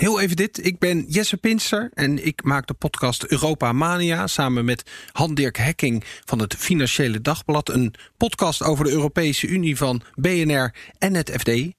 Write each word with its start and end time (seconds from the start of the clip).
heel 0.00 0.20
even 0.20 0.36
dit. 0.36 0.66
Ik 0.66 0.78
ben 0.78 1.04
Jesse 1.08 1.36
Pinster 1.36 1.90
en 1.94 2.26
ik 2.26 2.44
maak 2.44 2.66
de 2.66 2.74
podcast 2.74 3.24
Europa 3.24 3.72
Mania 3.72 4.26
samen 4.26 4.64
met 4.64 4.90
Han-Dirk 5.12 5.56
Hekking 5.56 6.04
van 6.24 6.38
het 6.38 6.54
Financiële 6.54 7.20
Dagblad. 7.20 7.68
Een 7.68 7.94
podcast 8.16 8.62
over 8.62 8.84
de 8.84 8.90
Europese 8.90 9.46
Unie 9.46 9.76
van 9.76 10.02
BNR 10.14 10.74
en 10.98 11.14
het 11.14 11.30
FD. 11.30 11.48
En 11.48 11.74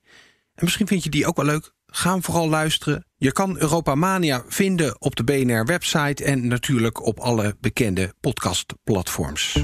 misschien 0.55 0.87
vind 0.87 1.03
je 1.03 1.09
die 1.09 1.27
ook 1.27 1.35
wel 1.35 1.45
leuk. 1.45 1.71
Ga 1.85 2.11
hem 2.11 2.23
vooral 2.23 2.49
luisteren. 2.49 3.05
Je 3.17 3.31
kan 3.31 3.59
Europa 3.59 3.95
Mania 3.95 4.43
vinden 4.47 5.01
op 5.01 5.15
de 5.15 5.23
BNR-website 5.23 6.23
en 6.23 6.47
natuurlijk 6.47 7.05
op 7.05 7.19
alle 7.19 7.55
bekende 7.59 8.13
podcastplatforms. 8.19 9.59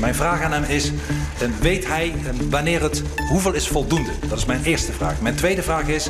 Mijn 0.00 0.14
vraag 0.14 0.42
aan 0.42 0.52
hem 0.52 0.64
is: 0.64 0.90
eh, 1.40 1.48
weet 1.60 1.86
hij 1.86 2.12
eh, 2.12 2.34
wanneer 2.50 2.82
het 2.82 3.02
hoeveel 3.28 3.52
is 3.52 3.68
voldoende? 3.68 4.12
Dat 4.28 4.38
is 4.38 4.44
mijn 4.44 4.64
eerste 4.64 4.92
vraag. 4.92 5.20
Mijn 5.20 5.36
tweede 5.36 5.62
vraag 5.62 5.88
is. 5.88 6.08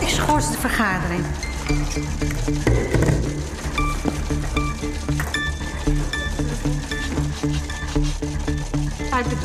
Ik 0.00 0.08
schors 0.08 0.50
de 0.50 0.58
vergadering. 0.58 1.24
Uit 9.10 9.30
de. 9.30 9.36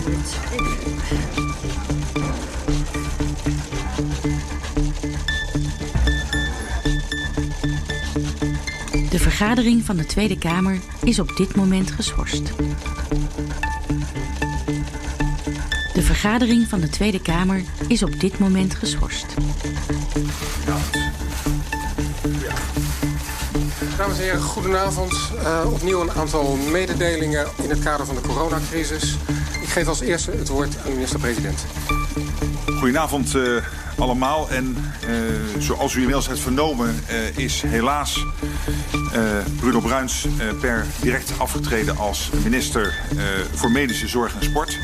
De 9.09 9.19
vergadering 9.19 9.85
van 9.85 9.97
de 9.97 10.05
Tweede 10.05 10.37
Kamer 10.37 10.79
is 11.03 11.19
op 11.19 11.37
dit 11.37 11.55
moment 11.55 11.91
geschorst. 11.91 12.53
Vergadering 16.21 16.67
van 16.67 16.79
de 16.79 16.89
Tweede 16.89 17.21
Kamer 17.21 17.63
is 17.87 18.03
op 18.03 18.19
dit 18.19 18.39
moment 18.39 18.75
geschorst. 18.75 19.25
Dames 23.97 24.17
en 24.17 24.23
heren, 24.23 24.41
goedenavond. 24.41 25.13
Uh, 25.33 25.73
opnieuw 25.73 26.01
een 26.01 26.11
aantal 26.11 26.55
mededelingen 26.55 27.47
in 27.63 27.69
het 27.69 27.79
kader 27.79 28.05
van 28.05 28.15
de 28.15 28.21
coronacrisis. 28.21 29.15
Ik 29.61 29.67
geef 29.67 29.87
als 29.87 29.99
eerste 29.99 30.31
het 30.31 30.47
woord 30.47 30.77
aan 30.77 30.83
de 30.85 30.91
minister-president. 30.91 31.65
Goedenavond 32.65 33.35
uh, 33.35 33.63
allemaal. 33.97 34.49
En 34.49 34.77
uh, 35.09 35.61
zoals 35.61 35.93
u 35.93 35.97
inmiddels 35.97 36.27
hebt 36.27 36.39
vernomen 36.39 37.03
uh, 37.11 37.37
is 37.37 37.61
helaas 37.61 38.25
Bruno 39.59 39.79
Bruins 39.79 40.27
per 40.59 40.85
direct 41.01 41.31
afgetreden 41.37 41.97
als 41.97 42.29
minister 42.43 42.93
voor 43.53 43.71
Medische 43.71 44.07
Zorg 44.07 44.35
en 44.35 44.43
Sport. 44.43 44.77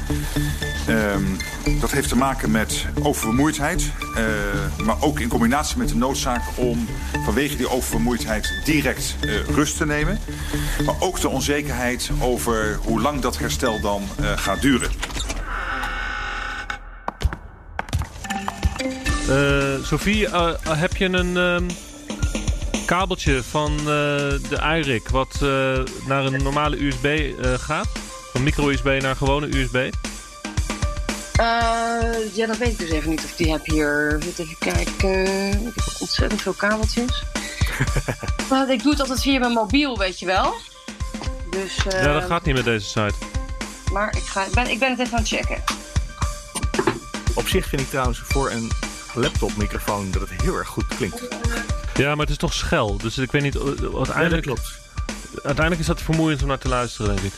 Um, 0.89 1.38
dat 1.80 1.91
heeft 1.91 2.09
te 2.09 2.16
maken 2.16 2.52
met 2.52 2.85
oververmoeidheid, 3.03 3.91
uh, 4.17 4.85
maar 4.85 4.95
ook 5.02 5.19
in 5.19 5.27
combinatie 5.27 5.77
met 5.77 5.88
de 5.88 5.95
noodzaak 5.95 6.41
om 6.55 6.88
vanwege 7.25 7.55
die 7.55 7.69
oververmoeidheid 7.69 8.61
direct 8.66 9.15
uh, 9.21 9.39
rust 9.45 9.77
te 9.77 9.85
nemen. 9.85 10.19
Maar 10.85 10.95
ook 10.99 11.21
de 11.21 11.30
onzekerheid 11.30 12.09
over 12.20 12.80
hoe 12.83 13.02
lang 13.02 13.21
dat 13.21 13.37
herstel 13.37 13.81
dan 13.81 14.03
uh, 14.20 14.31
gaat 14.36 14.61
duren. 14.61 14.92
Sophie, 19.83 20.27
heb 20.69 20.95
je 20.95 21.05
een 21.05 21.71
kabeltje 22.86 23.43
van 23.43 23.77
de 23.77 24.77
IRIC 24.77 25.09
wat 25.09 25.39
naar 26.05 26.25
een 26.25 26.43
normale 26.43 26.86
USB 26.86 27.33
gaat? 27.42 27.87
Van 28.33 28.43
micro-USB 28.43 28.99
naar 29.02 29.15
gewone 29.15 29.58
USB? 29.58 29.89
Uh, 31.39 32.36
ja, 32.36 32.45
dat 32.48 32.58
weet 32.58 32.71
ik 32.71 32.77
dus 32.77 32.89
even 32.89 33.09
niet 33.09 33.23
of 33.23 33.36
die 33.36 33.52
heb 33.52 33.65
hier. 33.65 34.17
Even 34.37 34.58
kijken. 34.59 35.25
Ik 35.52 35.73
heb 35.75 35.83
ook 35.89 35.99
ontzettend 35.99 36.42
veel 36.42 36.53
kabeltjes. 36.53 37.23
maar 38.49 38.70
ik 38.70 38.81
doe 38.83 38.92
het 38.92 38.99
altijd 38.99 39.21
via 39.21 39.39
mijn 39.39 39.52
mobiel, 39.52 39.98
weet 39.98 40.20
je 40.20 40.25
wel. 40.25 40.55
Dus, 41.49 41.86
uh, 41.86 42.03
ja, 42.03 42.14
dat 42.14 42.23
gaat 42.23 42.45
niet 42.45 42.55
met 42.55 42.64
deze 42.64 42.86
site. 42.86 43.14
Maar 43.92 44.15
ik, 44.15 44.23
ga, 44.23 44.45
ben, 44.53 44.70
ik 44.70 44.80
ben 44.80 44.89
het 44.89 44.99
even 44.99 45.14
aan 45.14 45.20
het 45.20 45.27
checken. 45.27 45.64
Op 47.33 47.48
zich 47.48 47.67
vind 47.67 47.81
ik 47.81 47.89
trouwens 47.89 48.19
voor 48.19 48.52
een 48.52 48.71
laptopmicrofoon 49.14 50.11
dat 50.11 50.21
het 50.21 50.42
heel 50.42 50.55
erg 50.55 50.67
goed 50.67 50.87
klinkt. 50.87 51.21
Ja, 51.93 52.09
maar 52.09 52.25
het 52.25 52.30
is 52.30 52.37
toch 52.37 52.54
schel. 52.54 52.98
Dus 52.98 53.17
ik 53.17 53.31
weet 53.31 53.42
niet. 53.42 53.58
Uiteindelijk, 53.58 54.45
ja, 54.45 54.54
klopt. 54.54 54.80
Uiteindelijk 55.33 55.80
is 55.80 55.87
dat 55.87 56.02
vermoeiend 56.02 56.42
om 56.42 56.48
naar 56.48 56.58
te 56.58 56.67
luisteren, 56.67 57.15
denk 57.15 57.27
ik. 57.27 57.33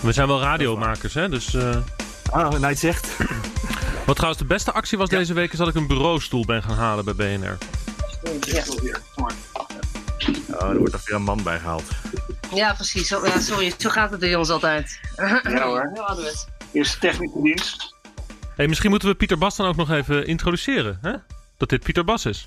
We 0.00 0.12
zijn 0.12 0.26
wel 0.26 0.40
radiomakers, 0.40 1.14
hè? 1.14 1.28
Dus. 1.28 1.54
Uh... 1.54 1.76
Ah, 2.30 2.50
nou, 2.50 2.66
het 2.66 2.78
zegt. 2.78 3.16
Wat 4.06 4.16
trouwens 4.16 4.42
de 4.42 4.48
beste 4.48 4.72
actie 4.72 4.98
was 4.98 5.10
ja. 5.10 5.18
deze 5.18 5.34
week... 5.34 5.52
is 5.52 5.58
dat 5.58 5.68
ik 5.68 5.74
een 5.74 5.86
bureaustoel 5.86 6.44
ben 6.44 6.62
gaan 6.62 6.76
halen 6.76 7.04
bij 7.04 7.14
BNR. 7.14 7.58
Ja. 8.40 8.62
Oh, 10.50 10.70
er 10.70 10.78
wordt 10.78 10.92
toch 10.92 11.06
weer 11.06 11.16
een 11.16 11.22
man 11.22 11.42
bij 11.42 11.58
gehaald. 11.58 11.84
Ja, 12.54 12.74
precies. 12.74 13.08
Zo, 13.08 13.26
ja, 13.26 13.40
sorry, 13.40 13.72
zo 13.78 13.90
gaat 13.90 14.10
het 14.10 14.20
bij 14.20 14.34
ons 14.34 14.50
altijd. 14.50 15.00
Ja 15.16 15.62
hoor. 15.62 15.92
Eerst 16.72 17.00
technische 17.00 17.42
dienst. 17.42 17.94
Hey, 18.54 18.68
misschien 18.68 18.90
moeten 18.90 19.08
we 19.08 19.14
Pieter 19.14 19.38
Bas 19.38 19.56
dan 19.56 19.66
ook 19.66 19.76
nog 19.76 19.90
even 19.90 20.26
introduceren. 20.26 20.98
Hè? 21.02 21.12
Dat 21.56 21.68
dit 21.68 21.82
Pieter 21.82 22.04
Bas 22.04 22.24
is. 22.24 22.44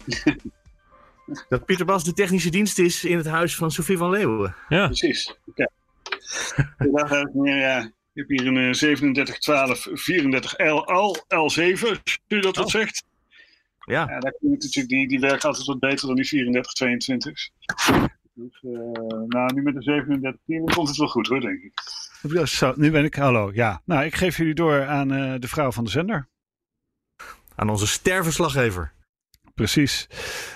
dat 1.49 1.65
Pieter 1.65 1.85
Bas 1.85 2.03
de 2.03 2.13
technische 2.13 2.49
dienst 2.49 2.79
is 2.79 3.03
in 3.03 3.17
het 3.17 3.27
huis 3.27 3.55
van 3.55 3.71
Sofie 3.71 3.97
van 3.97 4.09
Leeuwen. 4.09 4.55
Ja. 4.69 4.85
Precies. 4.85 5.35
Okay. 5.45 5.69
Goedendag, 6.77 7.09
heren. 7.09 7.57
Ja. 7.57 7.91
Ik 8.19 8.27
heb 8.27 8.39
hier 8.39 8.47
een 8.47 8.71
3712 8.73 9.87
34 9.91 10.57
L, 10.57 10.85
L7, 11.21 11.27
als 11.27 11.57
u 12.27 12.39
dat 12.39 12.55
wat 12.55 12.65
Oh. 12.65 12.71
zegt. 12.71 13.03
Ja. 13.85 13.99
Ja, 14.09 14.19
daar 14.19 14.31
kun 14.31 14.49
je 14.49 14.57
natuurlijk, 14.59 14.87
die, 14.87 15.07
die 15.07 15.19
werkt 15.19 15.45
altijd 15.45 15.65
wat 15.65 15.79
beter 15.79 16.07
dan 16.07 16.15
die 16.15 16.25
3422. 16.25 17.49
Dus 18.33 18.59
eh, 18.61 18.71
nou, 19.27 19.53
nu 19.53 19.61
met 19.61 19.73
de 19.73 19.81
3710 19.81 20.65
komt 20.75 20.87
het 20.87 20.97
wel 20.97 21.07
goed 21.07 21.27
hoor, 21.27 21.41
denk 21.41 21.59
ik. 21.61 22.47
Zo, 22.47 22.73
nu 22.75 22.91
ben 22.91 23.03
ik. 23.03 23.15
Hallo. 23.15 23.51
Ja. 23.53 23.81
Nou, 23.85 24.05
ik 24.05 24.15
geef 24.15 24.37
jullie 24.37 24.53
door 24.53 24.85
aan 24.85 25.11
eh, 25.13 25.35
de 25.39 25.47
vrouw 25.47 25.71
van 25.71 25.83
de 25.83 25.89
zender. 25.89 26.27
Aan 27.55 27.69
onze 27.69 27.87
sterverslaggever. 27.87 28.93
Precies. 29.59 30.07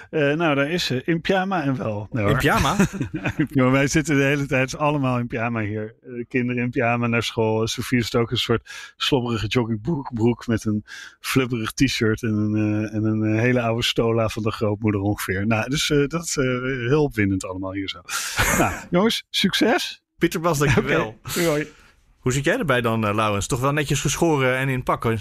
Eh, 0.09 0.33
nou, 0.33 0.55
daar 0.55 0.69
is 0.69 0.85
ze. 0.85 1.01
In 1.05 1.21
pyjama 1.21 1.63
en 1.63 1.77
wel. 1.77 2.07
Nee, 2.11 2.25
In 2.25 2.37
pyjama? 2.37 2.75
Ja, 3.49 3.69
wij 3.69 3.87
zitten 3.87 4.15
de 4.17 4.23
hele 4.23 4.45
tijd 4.45 4.77
allemaal 4.77 5.19
in 5.19 5.27
pyjama 5.27 5.61
hier. 5.61 5.95
Eh, 6.03 6.09
De 6.13 6.25
kinderen 6.27 6.63
in 6.63 6.69
pyjama 6.69 7.07
naar 7.07 7.23
school. 7.23 7.67
Sofie 7.67 7.99
is 7.99 8.15
ook 8.15 8.31
een 8.31 8.37
soort 8.37 8.93
slobberige 8.97 9.47
joggingbroek 9.47 10.47
met 10.47 10.65
een 10.65 10.85
flubberig 11.19 11.71
t-shirt 11.71 12.23
en 12.23 12.33
een, 12.33 12.55
eh, 12.55 12.95
en 12.95 13.03
een 13.03 13.39
hele 13.39 13.61
oude 13.61 13.83
stola 13.83 14.29
van 14.29 14.43
de 14.43 14.51
grootmoeder 14.51 15.01
ongeveer. 15.01 15.47
Nou, 15.47 15.69
dus 15.69 15.87
dat 16.07 16.23
is 16.23 16.35
heel 16.87 17.03
opwindend 17.03 17.45
allemaal 17.45 17.73
hier 17.73 17.89
zo. 17.89 18.01
nou, 18.59 18.73
jongens, 18.89 19.23
succes. 19.29 20.03
Pieter 20.17 20.39
Bas, 20.39 20.57
dankjewel. 20.57 21.19
Hoi. 21.45 21.67
Hoe 22.19 22.33
zit 22.33 22.43
jij 22.45 22.57
erbij 22.57 22.81
dan, 22.81 23.15
Laurens? 23.15 23.47
Toch 23.47 23.59
wel 23.59 23.73
netjes 23.73 24.01
geschoren 24.01 24.57
en 24.57 24.69
in 24.69 24.83
pakken? 24.83 25.19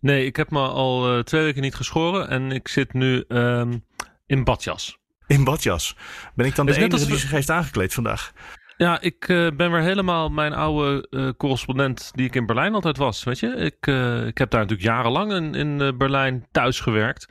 Nee, 0.00 0.26
ik 0.26 0.36
heb 0.36 0.50
me 0.50 0.60
al 0.60 1.16
uh, 1.16 1.22
twee 1.22 1.42
weken 1.42 1.62
niet 1.62 1.74
geschoren 1.74 2.28
en 2.28 2.52
ik 2.52 2.68
zit 2.68 2.92
nu 2.92 3.24
um, 3.28 3.84
in 4.26 4.44
badjas. 4.44 4.98
In 5.26 5.44
badjas? 5.44 5.96
Ben 6.34 6.46
ik 6.46 6.54
dan 6.54 6.66
de 6.66 6.76
enige 6.76 7.06
die 7.06 7.16
zich 7.16 7.30
heeft 7.30 7.50
aangekleed 7.50 7.94
vandaag? 7.94 8.32
Ja, 8.76 9.00
ik 9.00 9.28
uh, 9.28 9.50
ben 9.56 9.70
weer 9.72 9.80
helemaal 9.80 10.28
mijn 10.28 10.52
oude 10.52 11.06
uh, 11.10 11.30
correspondent 11.36 12.10
die 12.14 12.26
ik 12.26 12.34
in 12.34 12.46
Berlijn 12.46 12.74
altijd 12.74 12.96
was. 12.96 13.24
Weet 13.24 13.38
je, 13.38 13.46
ik, 13.46 13.86
uh, 13.86 14.26
ik 14.26 14.38
heb 14.38 14.50
daar 14.50 14.60
natuurlijk 14.60 14.88
jarenlang 14.88 15.32
in, 15.32 15.54
in 15.54 15.96
Berlijn 15.96 16.46
thuis 16.50 16.80
gewerkt. 16.80 17.28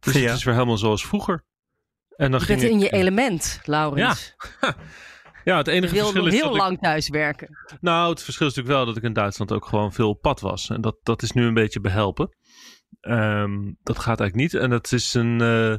Dus 0.00 0.14
ja. 0.14 0.20
het 0.20 0.36
is 0.36 0.44
weer 0.44 0.54
helemaal 0.54 0.78
zoals 0.78 1.06
vroeger. 1.06 1.44
En 2.16 2.30
dan 2.30 2.40
je 2.40 2.46
ging 2.46 2.60
bent 2.60 2.72
ik... 2.72 2.76
in 2.76 2.84
je 2.84 2.90
element, 2.90 3.60
Laurens. 3.64 4.34
Ja. 4.60 4.74
Ja, 5.46 5.56
het 5.56 5.66
enige 5.66 5.96
verschil 5.96 6.26
is. 6.26 6.32
heel 6.32 6.48
dat 6.48 6.56
lang 6.56 6.72
ik... 6.72 6.80
thuis 6.80 7.08
werken. 7.08 7.48
Nou, 7.80 8.10
het 8.10 8.22
verschil 8.22 8.46
is 8.46 8.54
natuurlijk 8.54 8.84
wel 8.84 8.86
dat 8.86 9.02
ik 9.02 9.08
in 9.08 9.12
Duitsland 9.12 9.52
ook 9.52 9.66
gewoon 9.66 9.92
veel 9.92 10.08
op 10.08 10.20
pad 10.20 10.40
was. 10.40 10.70
En 10.70 10.80
dat, 10.80 10.96
dat 11.02 11.22
is 11.22 11.32
nu 11.32 11.46
een 11.46 11.54
beetje 11.54 11.80
behelpen. 11.80 12.36
Um, 13.00 13.76
dat 13.82 13.98
gaat 13.98 14.20
eigenlijk 14.20 14.52
niet. 14.52 14.62
En 14.62 14.70
dat 14.70 14.92
is 14.92 15.14
een. 15.14 15.40
Uh, 15.40 15.72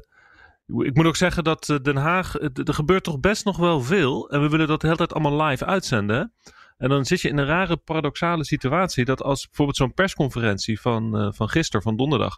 ik 0.85 0.95
moet 0.95 1.05
ook 1.05 1.15
zeggen 1.15 1.43
dat 1.43 1.69
uh, 1.69 1.77
Den 1.81 1.95
Haag. 1.95 2.35
Er 2.39 2.73
gebeurt 2.73 3.03
toch 3.03 3.19
best 3.19 3.45
nog 3.45 3.57
wel 3.57 3.81
veel. 3.81 4.29
En 4.29 4.41
we 4.41 4.49
willen 4.49 4.67
dat 4.67 4.81
de 4.81 4.85
hele 4.87 4.99
tijd 4.99 5.13
allemaal 5.13 5.47
live 5.47 5.65
uitzenden. 5.65 6.33
En 6.77 6.89
dan 6.89 7.05
zit 7.05 7.21
je 7.21 7.29
in 7.29 7.37
een 7.37 7.45
rare 7.45 7.77
paradoxale 7.77 8.45
situatie. 8.45 9.05
Dat 9.05 9.23
als 9.23 9.45
bijvoorbeeld 9.45 9.77
zo'n 9.77 9.93
persconferentie 9.93 10.81
van, 10.81 11.21
uh, 11.21 11.31
van 11.31 11.49
gisteren, 11.49 11.81
van 11.81 11.97
donderdag. 11.97 12.37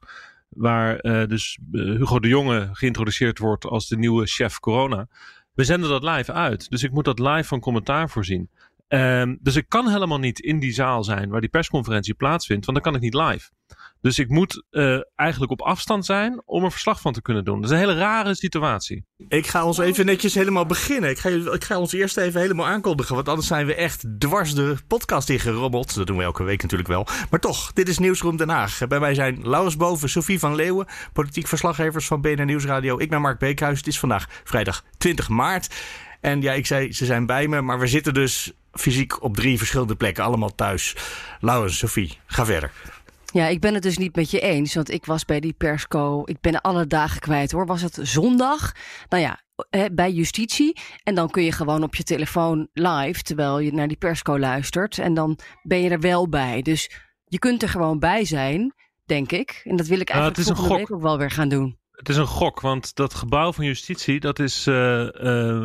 waar 0.49 1.01
dus 1.27 1.59
Hugo 1.71 2.19
de 2.19 2.27
Jonge 2.27 2.69
geïntroduceerd 2.71 3.39
wordt 3.39 3.65
als 3.65 3.87
de 3.87 3.97
nieuwe 3.97 4.25
chef 4.25 4.59
corona. 4.59 5.07
We 5.53 5.63
zenden 5.63 5.89
dat 5.89 6.03
live 6.03 6.31
uit. 6.31 6.69
Dus 6.69 6.83
ik 6.83 6.91
moet 6.91 7.05
dat 7.05 7.19
live 7.19 7.43
van 7.43 7.59
commentaar 7.59 8.09
voorzien. 8.09 8.49
Um, 8.87 9.39
dus 9.41 9.55
ik 9.55 9.65
kan 9.67 9.89
helemaal 9.89 10.19
niet 10.19 10.39
in 10.39 10.59
die 10.59 10.71
zaal 10.71 11.03
zijn 11.03 11.29
waar 11.29 11.41
die 11.41 11.49
persconferentie 11.49 12.13
plaatsvindt, 12.13 12.65
want 12.65 12.83
dan 12.83 12.91
kan 12.91 13.01
ik 13.01 13.11
niet 13.11 13.23
live. 13.23 13.49
Dus 14.01 14.19
ik 14.19 14.29
moet 14.29 14.63
uh, 14.71 14.99
eigenlijk 15.15 15.51
op 15.51 15.61
afstand 15.61 16.05
zijn 16.05 16.41
om 16.45 16.63
er 16.63 16.71
verslag 16.71 17.01
van 17.01 17.13
te 17.13 17.21
kunnen 17.21 17.45
doen. 17.45 17.61
Dat 17.61 17.69
is 17.69 17.75
een 17.75 17.81
hele 17.81 17.99
rare 17.99 18.35
situatie. 18.35 19.05
Ik 19.27 19.47
ga 19.47 19.65
ons 19.65 19.77
even 19.77 20.05
netjes 20.05 20.33
helemaal 20.33 20.65
beginnen. 20.65 21.09
Ik 21.09 21.19
ga, 21.19 21.29
ik 21.29 21.63
ga 21.63 21.79
ons 21.79 21.93
eerst 21.93 22.17
even 22.17 22.41
helemaal 22.41 22.67
aankondigen, 22.67 23.15
want 23.15 23.29
anders 23.29 23.47
zijn 23.47 23.65
we 23.65 23.75
echt 23.75 24.05
dwars 24.19 24.53
de 24.53 24.75
podcast 24.87 25.29
ingerommeld. 25.29 25.95
Dat 25.95 26.07
doen 26.07 26.17
we 26.17 26.23
elke 26.23 26.43
week 26.43 26.61
natuurlijk 26.61 26.89
wel. 26.89 27.07
Maar 27.29 27.39
toch, 27.39 27.73
dit 27.73 27.89
is 27.89 27.97
Nieuwsroom 27.97 28.37
Den 28.37 28.49
Haag. 28.49 28.87
Bij 28.87 28.99
mij 28.99 29.13
zijn 29.13 29.39
Laurens 29.43 29.77
Boven, 29.77 30.09
Sophie 30.09 30.39
van 30.39 30.55
Leeuwen, 30.55 30.87
politiek 31.13 31.47
verslaggevers 31.47 32.07
van 32.07 32.21
BNR 32.21 32.45
Nieuwsradio. 32.45 32.99
Ik 32.99 33.09
ben 33.09 33.21
Mark 33.21 33.39
Beekhuis. 33.39 33.77
Het 33.77 33.87
is 33.87 33.99
vandaag 33.99 34.27
vrijdag 34.43 34.83
20 34.97 35.29
maart. 35.29 35.75
En 36.21 36.41
ja, 36.41 36.53
ik 36.53 36.65
zei, 36.65 36.93
ze 36.93 37.05
zijn 37.05 37.25
bij 37.25 37.47
me, 37.47 37.61
maar 37.61 37.79
we 37.79 37.87
zitten 37.87 38.13
dus 38.13 38.53
fysiek 38.71 39.23
op 39.23 39.35
drie 39.35 39.57
verschillende 39.57 39.95
plekken, 39.95 40.23
allemaal 40.23 40.55
thuis. 40.55 40.95
Laurens, 41.39 41.77
Sophie, 41.77 42.17
ga 42.25 42.45
verder. 42.45 42.71
Ja, 43.31 43.47
ik 43.47 43.59
ben 43.59 43.73
het 43.73 43.83
dus 43.83 43.97
niet 43.97 44.15
met 44.15 44.31
je 44.31 44.39
eens, 44.39 44.75
want 44.75 44.91
ik 44.91 45.05
was 45.05 45.25
bij 45.25 45.39
die 45.39 45.53
persco. 45.53 46.21
Ik 46.25 46.41
ben 46.41 46.61
alle 46.61 46.87
dagen 46.87 47.19
kwijt 47.19 47.51
hoor. 47.51 47.65
Was 47.65 47.81
het 47.81 47.99
zondag? 48.01 48.71
Nou 49.09 49.23
ja, 49.23 49.39
bij 49.91 50.11
justitie. 50.11 50.79
En 51.03 51.15
dan 51.15 51.29
kun 51.29 51.43
je 51.43 51.51
gewoon 51.51 51.83
op 51.83 51.95
je 51.95 52.03
telefoon 52.03 52.67
live, 52.73 53.21
terwijl 53.21 53.59
je 53.59 53.73
naar 53.73 53.87
die 53.87 53.97
persco 53.97 54.39
luistert. 54.39 54.97
En 54.97 55.13
dan 55.13 55.39
ben 55.63 55.81
je 55.81 55.89
er 55.89 55.99
wel 55.99 56.29
bij. 56.29 56.61
Dus 56.61 56.91
je 57.25 57.39
kunt 57.39 57.63
er 57.63 57.69
gewoon 57.69 57.99
bij 57.99 58.25
zijn, 58.25 58.73
denk 59.05 59.31
ik. 59.31 59.61
En 59.63 59.75
dat 59.75 59.87
wil 59.87 59.99
ik 59.99 60.09
eigenlijk 60.09 60.41
volgende 60.41 60.75
week 60.75 60.91
ook 60.91 61.01
wel 61.01 61.17
weer 61.17 61.31
gaan 61.31 61.49
doen. 61.49 61.77
Het 61.91 62.09
is 62.09 62.17
een 62.17 62.27
gok, 62.27 62.59
want 62.59 62.95
dat 62.95 63.13
gebouw 63.13 63.53
van 63.53 63.65
justitie, 63.65 64.19
dat 64.19 64.39
is 64.39 64.67
uh, 64.67 64.75
uh, 64.75 65.09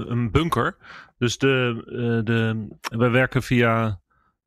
een 0.06 0.30
bunker. 0.30 0.76
Dus 1.18 1.38
de, 1.38 1.82
uh, 1.86 2.24
de, 2.24 2.66
wij 2.98 3.10
werken 3.10 3.42
via 3.42 4.00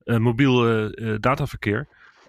mobiel 0.04 0.90
dataverkeer. 1.19 1.88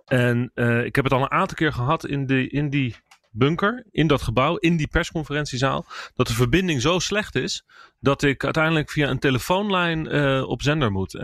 En 0.09 0.51
ik 0.85 0.95
heb 0.95 1.05
het 1.05 1.13
al 1.13 1.23
een 1.23 1.31
aantal 1.31 1.57
keer 1.57 1.73
gehad 1.73 2.07
in, 2.07 2.27
de, 2.27 2.49
in 2.49 2.71
die 2.71 2.97
bunker, 3.31 3.87
in 3.91 4.07
dat 4.07 4.23
gebouw, 4.23 4.57
in 4.57 4.77
die 4.77 4.89
persconferentiezaal, 4.89 5.87
dat 6.15 6.27
de 6.27 6.35
verbinding 6.35 6.81
zo 6.81 6.99
slecht 6.99 7.35
is 7.35 7.65
dat 8.01 8.23
ik 8.23 8.45
uiteindelijk 8.45 8.91
via 8.91 9.09
een 9.09 9.19
telefoonlijn 9.19 10.13
op 10.45 10.63
zender 10.63 10.93
moet. 10.93 11.19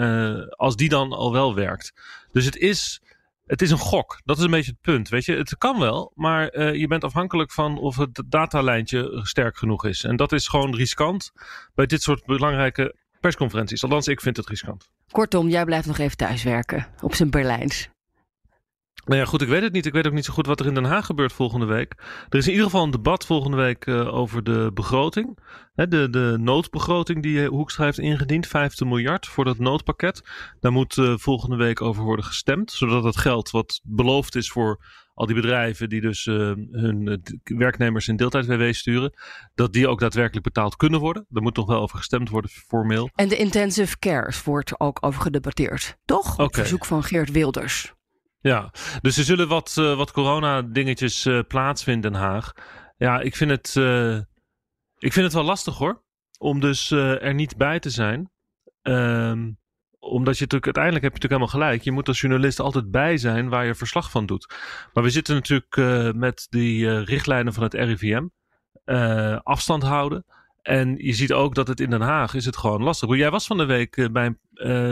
als 0.57 0.77
die 0.77 0.89
dan 0.89 1.13
al 1.13 1.33
wel 1.33 1.55
werkt. 1.55 1.93
Dus 2.33 2.45
het 2.45 2.57
is 2.57 3.03
het 3.47 3.63
is 3.63 3.71
een 3.71 3.79
gok. 3.79 4.21
Dat 4.25 4.39
is 4.39 4.45
een 4.45 4.51
beetje 4.51 4.71
het 4.71 4.81
punt. 4.81 5.09
Weet 5.09 5.25
je, 5.25 5.37
het 5.37 5.59
kan 5.59 5.79
wel, 5.79 6.13
maar 6.15 6.61
je 6.77 6.87
bent 6.87 7.05
afhankelijk 7.05 7.53
van 7.53 7.79
of 7.79 7.97
het 7.97 8.23
datalijntje 8.29 9.21
sterk 9.23 9.57
genoeg 9.57 9.85
is. 9.85 10.05
En 10.05 10.17
dat 10.17 10.33
is 10.33 10.49
gewoon 10.49 10.75
riskant 10.75 11.33
bij 11.75 11.87
dit 11.87 12.03
soort 12.03 12.25
belangrijke 12.25 12.95
persconferenties. 13.21 13.83
Althans, 13.83 14.09
ik 14.09 14.21
vind 14.21 14.37
het 14.37 14.49
riskant. 14.49 14.89
Kortom, 15.11 15.49
jij 15.49 15.65
blijft 15.65 15.87
nog 15.87 15.99
even 15.99 16.17
thuiswerken 16.17 16.87
op 17.01 17.15
zijn 17.15 17.31
Berlijns. 17.31 17.89
Nou 19.05 19.21
ja, 19.21 19.27
goed, 19.27 19.43
ik 19.43 19.49
weet 19.49 19.63
het 19.63 19.73
niet. 19.73 19.87
Ik 19.87 19.93
weet 19.93 20.07
ook 20.07 20.13
niet 20.13 20.25
zo 20.25 20.33
goed 20.33 20.47
wat 20.47 20.61
er 20.61 20.67
in 20.67 20.75
Den 20.75 20.85
Haag 20.85 21.07
gebeurt 21.07 21.33
volgende 21.33 21.67
week. 21.67 21.95
Er 22.29 22.39
is 22.39 22.45
in 22.45 22.51
ieder 22.51 22.67
geval 22.67 22.85
een 22.85 22.91
debat 22.91 23.27
volgende 23.27 23.57
week 23.57 23.87
uh, 23.87 24.15
over 24.15 24.45
de 24.45 24.71
begroting. 24.75 25.39
Hè, 25.75 25.89
de, 25.89 26.11
de 26.11 26.37
noodbegroting 26.41 27.23
die 27.23 27.47
Hoekstra 27.47 27.85
heeft 27.85 27.99
ingediend, 27.99 28.47
50 28.47 28.87
miljard 28.87 29.27
voor 29.27 29.45
dat 29.45 29.59
noodpakket. 29.59 30.23
Daar 30.61 30.73
moet 30.73 30.97
uh, 30.97 31.15
volgende 31.17 31.57
week 31.57 31.81
over 31.81 32.05
worden 32.05 32.25
gestemd, 32.25 32.71
zodat 32.73 33.05
het 33.05 33.17
geld 33.17 33.51
wat 33.51 33.81
beloofd 33.85 34.35
is 34.35 34.51
voor 34.51 34.85
al 35.15 35.27
die 35.27 35.35
bedrijven 35.35 35.89
die 35.89 36.01
dus 36.01 36.27
uh, 36.27 36.53
hun 36.71 37.23
werknemers 37.45 38.09
in 38.09 38.17
deeltijd-WW 38.17 38.73
sturen, 38.73 39.13
dat 39.55 39.73
die 39.73 39.89
ook 39.89 40.01
daadwerkelijk 40.01 40.45
betaald 40.45 40.77
kunnen 40.77 41.01
worden. 41.01 41.27
Daar 41.29 41.43
moet 41.43 41.57
nog 41.57 41.67
wel 41.67 41.81
over 41.81 41.97
gestemd 41.99 42.29
worden, 42.29 42.51
formeel. 42.51 43.11
En 43.15 43.29
de 43.29 43.37
intensive 43.37 43.99
cares 43.99 44.43
wordt 44.43 44.81
ook 44.81 44.99
over 45.01 45.23
gedebatteerd, 45.23 45.97
toch? 46.05 46.33
Okay. 46.33 46.47
Op 46.47 46.55
verzoek 46.55 46.85
van 46.85 47.03
Geert 47.03 47.31
Wilders. 47.31 47.95
Ja, 48.45 48.71
dus 49.01 49.17
er 49.17 49.25
zullen 49.25 49.49
wat, 49.49 49.77
uh, 49.79 49.97
wat 49.97 50.13
corona-dingetjes 50.13 51.27
uh, 51.27 51.41
plaatsvinden 51.49 52.13
in 52.13 52.19
Den 52.19 52.29
Haag. 52.29 52.53
Ja, 52.97 53.21
ik 53.21 53.37
vind 53.37 53.51
het, 53.51 53.75
uh, 53.79 54.17
ik 54.99 55.13
vind 55.13 55.25
het 55.25 55.33
wel 55.33 55.45
lastig 55.45 55.79
hoor. 55.79 56.03
Om 56.39 56.61
dus 56.61 56.91
er 56.91 57.35
niet 57.35 57.57
bij 57.57 57.79
te 57.79 57.91
zijn. 57.91 58.31
Um, 58.83 59.59
omdat 59.99 60.39
je 60.39 60.43
natuurlijk, 60.43 60.65
uiteindelijk 60.65 61.05
heb 61.05 61.13
je 61.15 61.21
natuurlijk 61.21 61.33
helemaal 61.33 61.69
gelijk. 61.69 61.83
Je 61.83 61.93
moet 61.93 62.09
als 62.09 62.21
journalist 62.21 62.61
altijd 62.61 62.91
bij 62.91 63.17
zijn 63.17 63.49
waar 63.49 63.67
je 63.67 63.75
verslag 63.75 64.11
van 64.11 64.27
doet. 64.27 64.55
Maar 64.93 65.05
we 65.05 65.11
zitten 65.11 65.35
natuurlijk 65.35 65.77
met 66.17 66.47
die 66.51 66.99
richtlijnen 66.99 67.53
van 67.53 67.63
het 67.63 67.75
RIVM. 67.75 68.27
afstand 69.43 69.83
houden. 69.83 70.25
En 70.65 70.97
je 70.97 71.13
ziet 71.13 71.33
ook 71.33 71.55
dat 71.55 71.69
het 71.69 71.81
in 71.81 71.91
Den 71.91 72.01
Haag 72.01 72.35
is 72.35 72.45
het 72.45 72.57
gewoon 72.57 72.83
lastig. 72.83 73.17
Jij 73.17 73.31
was 73.31 73.47
van 73.47 73.57
de 73.57 73.65
week 73.65 73.97
eh, 73.97 74.07
bij 74.11 74.27
een 74.27 74.39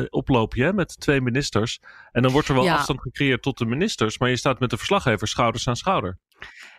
uh, 0.00 0.06
oploopje 0.10 0.72
met 0.72 1.00
twee 1.00 1.20
ministers. 1.20 1.80
En 2.12 2.22
dan 2.22 2.32
wordt 2.32 2.48
er 2.48 2.54
wel 2.54 2.70
afstand 2.70 3.00
gecreëerd 3.00 3.42
tot 3.42 3.58
de 3.58 3.64
ministers. 3.64 4.18
Maar 4.18 4.28
je 4.28 4.36
staat 4.36 4.60
met 4.60 4.70
de 4.70 4.76
verslaggevers 4.76 5.30
schouders 5.30 5.68
aan 5.68 5.76
schouder. 5.76 6.18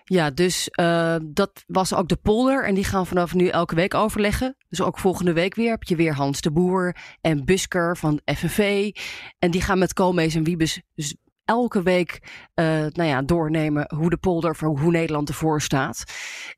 Ja, 0.04 0.32
dus 0.32 0.70
uh, 0.80 1.16
dat 1.24 1.64
was 1.68 1.94
ook 1.94 2.08
de 2.08 2.16
polder. 2.16 2.66
En 2.66 2.76
die 2.76 2.84
gaan 2.84 3.08
vanaf 3.08 3.34
nu 3.34 3.48
elke 3.48 3.76
week 3.76 3.94
overleggen. 3.94 4.56
Dus 4.70 4.82
ook 4.82 5.00
volgende 5.00 5.34
week 5.34 5.56
weer 5.56 5.70
heb 5.70 5.84
je 5.84 5.96
weer 5.96 6.16
Hans 6.16 6.42
de 6.42 6.52
Boer 6.52 6.96
en 7.22 7.46
Busker 7.46 7.98
van 7.98 8.22
FNV. 8.26 8.92
En 9.40 9.52
die 9.52 9.62
gaan 9.62 9.80
met 9.80 9.94
Koolmees 9.94 10.36
en 10.36 10.44
Wiebes 10.44 10.82
dus 10.96 11.16
elke 11.46 11.82
week 11.82 12.20
uh, 12.56 12.66
nou 12.66 13.04
ja, 13.04 13.22
doornemen 13.22 13.94
hoe 13.96 14.10
de 14.10 14.18
polder 14.18 14.56
voor 14.56 14.80
hoe 14.80 14.92
Nederland 14.92 15.30
ervoor 15.30 15.62
staat. 15.62 16.04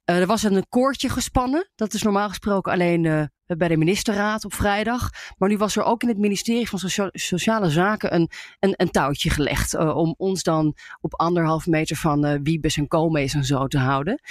Uh, 0.10 0.20
er 0.20 0.28
was 0.28 0.44
een 0.44 0.66
koordje 0.70 1.10
gespannen. 1.10 1.72
Dat 1.76 1.94
is 1.94 2.02
normaal 2.02 2.28
gesproken 2.28 2.72
alleen 2.72 3.04
uh, 3.04 3.24
bij 3.48 3.68
de 3.68 3.78
ministerraad 3.78 4.46
op 4.46 4.54
vrijdag. 4.54 5.10
Maar 5.38 5.50
nu 5.50 5.58
was 5.58 5.76
er 5.76 5.84
ook 5.84 6.02
in 6.02 6.08
het 6.08 6.18
ministerie 6.18 6.70
van 6.70 6.80
Sociale 7.12 7.70
Zaken 7.70 8.14
een, 8.16 8.30
een, 8.60 8.74
een 8.78 8.92
touwtje 8.92 9.30
gelegd. 9.30 9.74
Uh, 9.74 9.98
om 9.98 10.16
ons 10.18 10.44
dan 10.44 10.76
op 11.02 11.14
anderhalf 11.20 11.68
meter 11.68 11.96
van 11.96 12.26
uh, 12.26 12.40
Wiebes 12.44 12.78
en 12.78 12.88
Koolmees 12.88 13.34
en 13.34 13.44
zo 13.44 13.68
te 13.68 13.78
houden. 13.78 14.22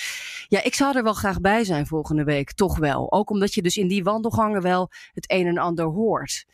Ja, 0.49 0.63
ik 0.63 0.75
zou 0.75 0.97
er 0.97 1.03
wel 1.03 1.13
graag 1.13 1.41
bij 1.41 1.65
zijn 1.65 1.87
volgende 1.87 2.25
week, 2.25 2.53
toch 2.53 2.79
wel. 2.79 3.13
Ook 3.13 3.31
omdat 3.31 3.55
je 3.55 3.63
dus 3.63 3.77
in 3.77 3.89
die 3.89 4.05
wandelgangen 4.05 4.63
wel 4.63 4.91
het 5.13 5.31
een 5.31 5.47
en 5.47 5.59
ander 5.59 5.85
hoort. 5.85 6.45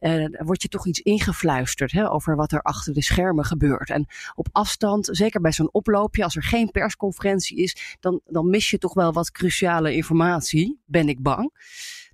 Uh, 0.00 0.24
word 0.30 0.62
je 0.62 0.68
toch 0.68 0.86
iets 0.86 1.00
ingefluisterd 1.00 1.92
hè, 1.92 2.10
over 2.10 2.36
wat 2.36 2.52
er 2.52 2.62
achter 2.62 2.92
de 2.94 3.02
schermen 3.02 3.44
gebeurt. 3.44 3.90
En 3.90 4.06
op 4.34 4.48
afstand, 4.52 5.08
zeker 5.10 5.40
bij 5.40 5.52
zo'n 5.52 5.72
oploopje, 5.72 6.24
als 6.24 6.36
er 6.36 6.42
geen 6.42 6.70
persconferentie 6.70 7.56
is, 7.56 7.96
dan, 8.00 8.20
dan 8.26 8.50
mis 8.50 8.70
je 8.70 8.78
toch 8.78 8.94
wel 8.94 9.12
wat 9.12 9.30
cruciale 9.30 9.94
informatie, 9.94 10.80
ben 10.86 11.08
ik 11.08 11.22
bang. 11.22 11.52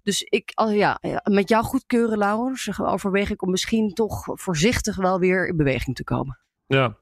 Dus 0.04 0.22
ik, 0.22 0.52
ja, 0.70 1.00
met 1.30 1.48
jouw 1.48 1.62
goedkeuren, 1.62 2.18
Laurens, 2.18 2.80
overweeg 2.80 3.30
ik 3.30 3.42
om 3.42 3.50
misschien 3.50 3.92
toch 3.94 4.24
voorzichtig 4.24 4.96
wel 4.96 5.18
weer 5.18 5.48
in 5.48 5.56
beweging 5.56 5.96
te 5.96 6.04
komen. 6.04 6.38
Ja, 6.66 6.96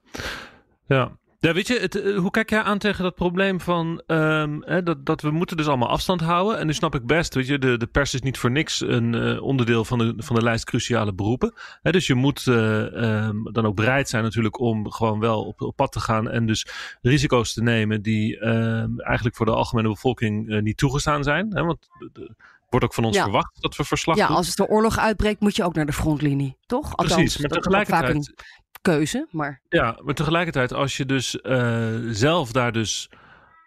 ja. 0.87 1.21
Ja, 1.43 1.53
weet 1.53 1.67
je, 1.67 1.79
eh, 1.79 2.19
hoe 2.19 2.31
kijk 2.31 2.51
jij 2.51 2.63
aan 2.63 2.79
tegen 2.79 3.03
dat 3.03 3.15
probleem 3.15 3.61
van 3.61 4.03
um, 4.07 4.63
hè, 4.65 4.83
dat, 4.83 5.07
dat 5.07 5.21
we 5.21 5.31
moeten 5.31 5.57
dus 5.57 5.67
allemaal 5.67 5.89
afstand 5.89 6.21
houden? 6.21 6.59
En 6.59 6.67
nu 6.67 6.73
snap 6.73 6.95
ik 6.95 7.07
best, 7.07 7.35
weet 7.35 7.47
je, 7.47 7.59
de, 7.59 7.77
de 7.77 7.87
pers 7.87 8.15
is 8.15 8.21
niet 8.21 8.39
voor 8.39 8.51
niks 8.51 8.81
een 8.81 9.13
uh, 9.13 9.43
onderdeel 9.43 9.85
van 9.85 9.99
de, 9.99 10.15
van 10.17 10.37
de 10.37 10.43
lijst 10.43 10.65
cruciale 10.65 11.15
beroepen. 11.15 11.53
Hè, 11.83 11.91
dus 11.91 12.07
je 12.07 12.15
moet 12.15 12.47
uh, 12.47 13.27
um, 13.27 13.53
dan 13.53 13.67
ook 13.67 13.77
bereid 13.77 14.09
zijn 14.09 14.23
natuurlijk 14.23 14.61
om 14.61 14.91
gewoon 14.91 15.21
wel 15.21 15.45
op, 15.45 15.73
pad 15.77 15.93
te 15.93 16.01
gaan 16.01 16.31
en 16.31 16.47
dus 16.47 16.67
risico's 17.01 17.53
te 17.53 17.63
nemen 17.63 18.03
die 18.03 18.45
um, 18.47 19.01
eigenlijk 19.01 19.37
voor 19.37 19.47
de 19.47 19.55
algemene 19.55 19.89
bevolking 19.89 20.61
niet 20.61 20.77
toegestaan 20.77 21.25
zijn. 21.25 21.55
Hè, 21.55 21.63
want 21.63 21.89
de, 22.13 22.35
wordt 22.73 22.87
ook 22.87 22.95
van 22.95 23.05
ons 23.05 23.19
verwacht 23.19 23.63
dat 23.63 23.77
we 23.77 23.85
verslag 23.85 24.17
ja, 24.17 24.23
doen. 24.23 24.33
Ja, 24.33 24.39
als 24.39 24.49
het 24.49 24.57
de 24.57 24.69
oorlog 24.69 24.99
uitbreekt, 24.99 25.41
moet 25.41 25.57
je 25.57 25.65
ook 25.65 25.75
naar 25.75 25.87
de 25.87 25.93
frontlinie, 25.93 26.57
toch? 26.67 26.97
Althans, 26.97 27.15
Precies, 27.15 27.39
maar 27.39 27.51
tegelijkertijd... 27.51 28.05
Vaak 28.05 28.15
een 28.15 28.35
keuze, 28.81 29.29
maar... 29.31 29.61
Ja, 29.69 30.01
maar 30.05 30.15
tegelijkertijd, 30.15 30.73
als 30.73 30.97
je 30.97 31.07
dus 31.07 31.39
uh, 31.43 31.99
zelf 32.11 32.53
daar 32.53 32.73
dus 32.73 33.11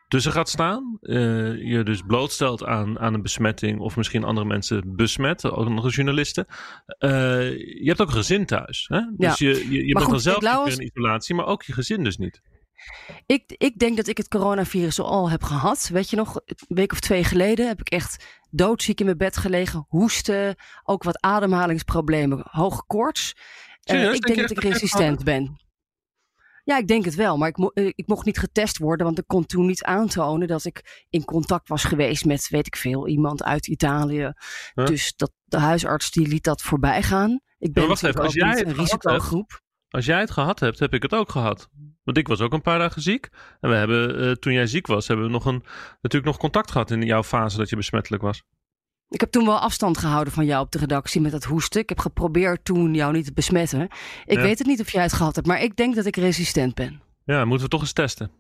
tussen 0.08 0.32
gaat 0.32 0.50
staan, 0.50 0.98
uh, 1.02 1.18
je 1.70 1.84
dus 1.84 2.02
blootstelt 2.08 2.66
aan, 2.66 3.00
aan 3.00 3.14
een 3.14 3.22
besmetting 3.22 3.80
of 3.80 3.96
misschien 3.96 4.24
andere 4.24 4.48
mensen 4.48 4.96
besmet, 4.96 5.52
ook 5.52 5.70
nog 5.70 5.94
journalisten. 5.94 6.46
Uh, 7.00 7.10
je 7.58 7.86
hebt 7.86 8.02
ook 8.02 8.08
een 8.08 8.14
gezin 8.14 8.46
thuis. 8.46 8.86
Hè? 8.88 9.02
Dus 9.18 9.38
ja. 9.38 9.48
je, 9.48 9.72
je, 9.72 9.88
je 9.88 9.94
bent 9.94 10.10
dan 10.10 10.20
zelf 10.20 10.68
in 10.68 10.84
isolatie, 10.84 11.36
maar 11.36 11.46
ook 11.46 11.64
je 11.64 11.74
gezin 11.74 12.04
dus 12.04 12.18
niet. 12.18 12.42
Ik, 13.26 13.44
ik 13.58 13.80
denk 13.80 13.98
dat 13.98 14.08
ik 14.08 14.18
het 14.18 14.28
coronavirus 14.28 15.00
al 15.00 15.30
heb 15.30 15.44
gehad. 15.44 15.88
Weet 15.88 16.10
je 16.10 16.16
nog, 16.16 16.36
een 16.46 16.56
week 16.68 16.92
of 16.92 17.00
twee 17.00 17.24
geleden 17.24 17.68
heb 17.68 17.80
ik 17.80 17.90
echt 17.90 18.26
doodziek 18.50 19.00
in 19.00 19.06
mijn 19.06 19.18
bed 19.18 19.38
gelegen. 19.38 19.86
Hoesten, 19.90 20.56
ook 20.84 21.04
wat 21.04 21.22
ademhalingsproblemen, 21.22 22.44
hoge 22.50 22.84
koorts. 22.88 23.36
Uh, 23.92 24.14
ik 24.14 24.22
denk 24.22 24.40
dat 24.40 24.52
ik 24.52 24.60
resistent 24.60 25.24
ben. 25.24 25.64
Ja, 26.64 26.78
ik 26.78 26.88
denk 26.88 27.06
het 27.06 27.16
wel. 27.16 27.38
Maar 27.38 27.48
ik, 27.48 27.58
mo 27.58 27.70
eh, 27.74 27.86
ik 27.86 28.08
mocht 28.08 28.26
niet 28.26 28.38
getest 28.38 28.78
worden, 28.78 29.06
want 29.06 29.18
ik 29.18 29.28
kon 29.28 29.46
toen 29.46 29.66
niet 29.66 29.84
aantonen 29.84 30.48
dat 30.48 30.66
ik 30.66 31.06
in 31.10 31.26
contact 31.26 31.68
was 31.68 31.84
geweest 31.84 32.26
met, 32.26 32.48
weet 32.50 32.68
ik 32.68 32.76
veel, 32.76 33.08
iemand 33.08 33.44
uit 33.44 33.68
Italië. 33.68 34.34
Huh? 34.74 34.86
Dus 34.86 35.14
dat, 35.16 35.32
de 35.44 35.60
huisarts 35.60 36.12
die 36.12 36.28
liet 36.28 36.44
dat 36.44 36.62
voorbij 36.62 37.04
gaan. 37.04 37.40
Ik 37.58 37.74
ben 37.74 37.84
ja, 37.84 37.90
wacht 37.90 38.04
even, 38.04 38.22
als 38.22 38.34
jij 38.34 38.66
een 38.66 38.74
risicogroep. 38.74 39.64
Als 39.90 40.06
jij 40.06 40.20
het 40.20 40.32
gehad 40.32 40.60
hebt, 40.60 40.80
heb 40.80 40.94
ik 40.94 41.02
het 41.02 41.14
ook 41.14 41.30
gehad. 41.32 41.70
Want 42.04 42.18
ik 42.18 42.28
was 42.28 42.42
ook 42.42 42.54
een 42.54 42.62
paar 42.62 42.80
dagen 42.80 43.02
ziek. 43.02 43.30
En 43.60 43.70
we 43.70 43.76
hebben, 43.76 44.24
uh, 44.24 44.32
toen 44.32 44.54
jij 44.54 44.68
ziek 44.68 44.88
was, 44.88 45.08
hebben 45.08 45.26
we 45.26 45.32
nog 45.32 45.46
een, 45.46 45.64
natuurlijk 46.02 46.26
nog 46.32 46.38
contact 46.38 46.72
gehad 46.72 46.92
in 46.92 47.02
jouw 47.02 47.24
fase 47.24 47.58
dat 47.58 47.70
je 47.70 47.76
besmettelijk 47.76 48.24
was. 48.24 48.44
Ik 49.10 49.20
heb 49.20 49.32
toen 49.32 49.46
wel 49.46 49.60
afstand 49.60 49.98
gehouden 49.98 50.34
van 50.34 50.46
jou 50.46 50.64
op 50.66 50.72
de 50.72 50.78
redactie 50.78 51.22
met 51.22 51.32
dat 51.32 51.44
hoesten. 51.44 51.82
Ik 51.82 51.90
heb 51.90 52.00
geprobeerd 52.00 52.66
toen 52.66 52.94
jou 52.94 53.14
niet 53.14 53.26
te 53.26 53.34
besmetten. 53.34 53.82
Ik 54.26 54.38
Ja. 54.38 54.42
weet 54.42 54.58
het 54.58 54.68
niet 54.68 54.82
of 54.82 54.92
jij 54.92 55.02
het 55.04 55.14
gehad 55.14 55.36
hebt, 55.36 55.48
maar 55.48 55.62
ik 55.62 55.76
denk 55.76 55.96
dat 55.96 56.06
ik 56.06 56.16
resistent 56.16 56.74
ben. 56.76 57.02
Ja, 57.26 57.46
moeten 57.46 57.64
we 57.66 57.72
toch 57.72 57.82
eens 57.82 57.94
testen. 57.94 58.32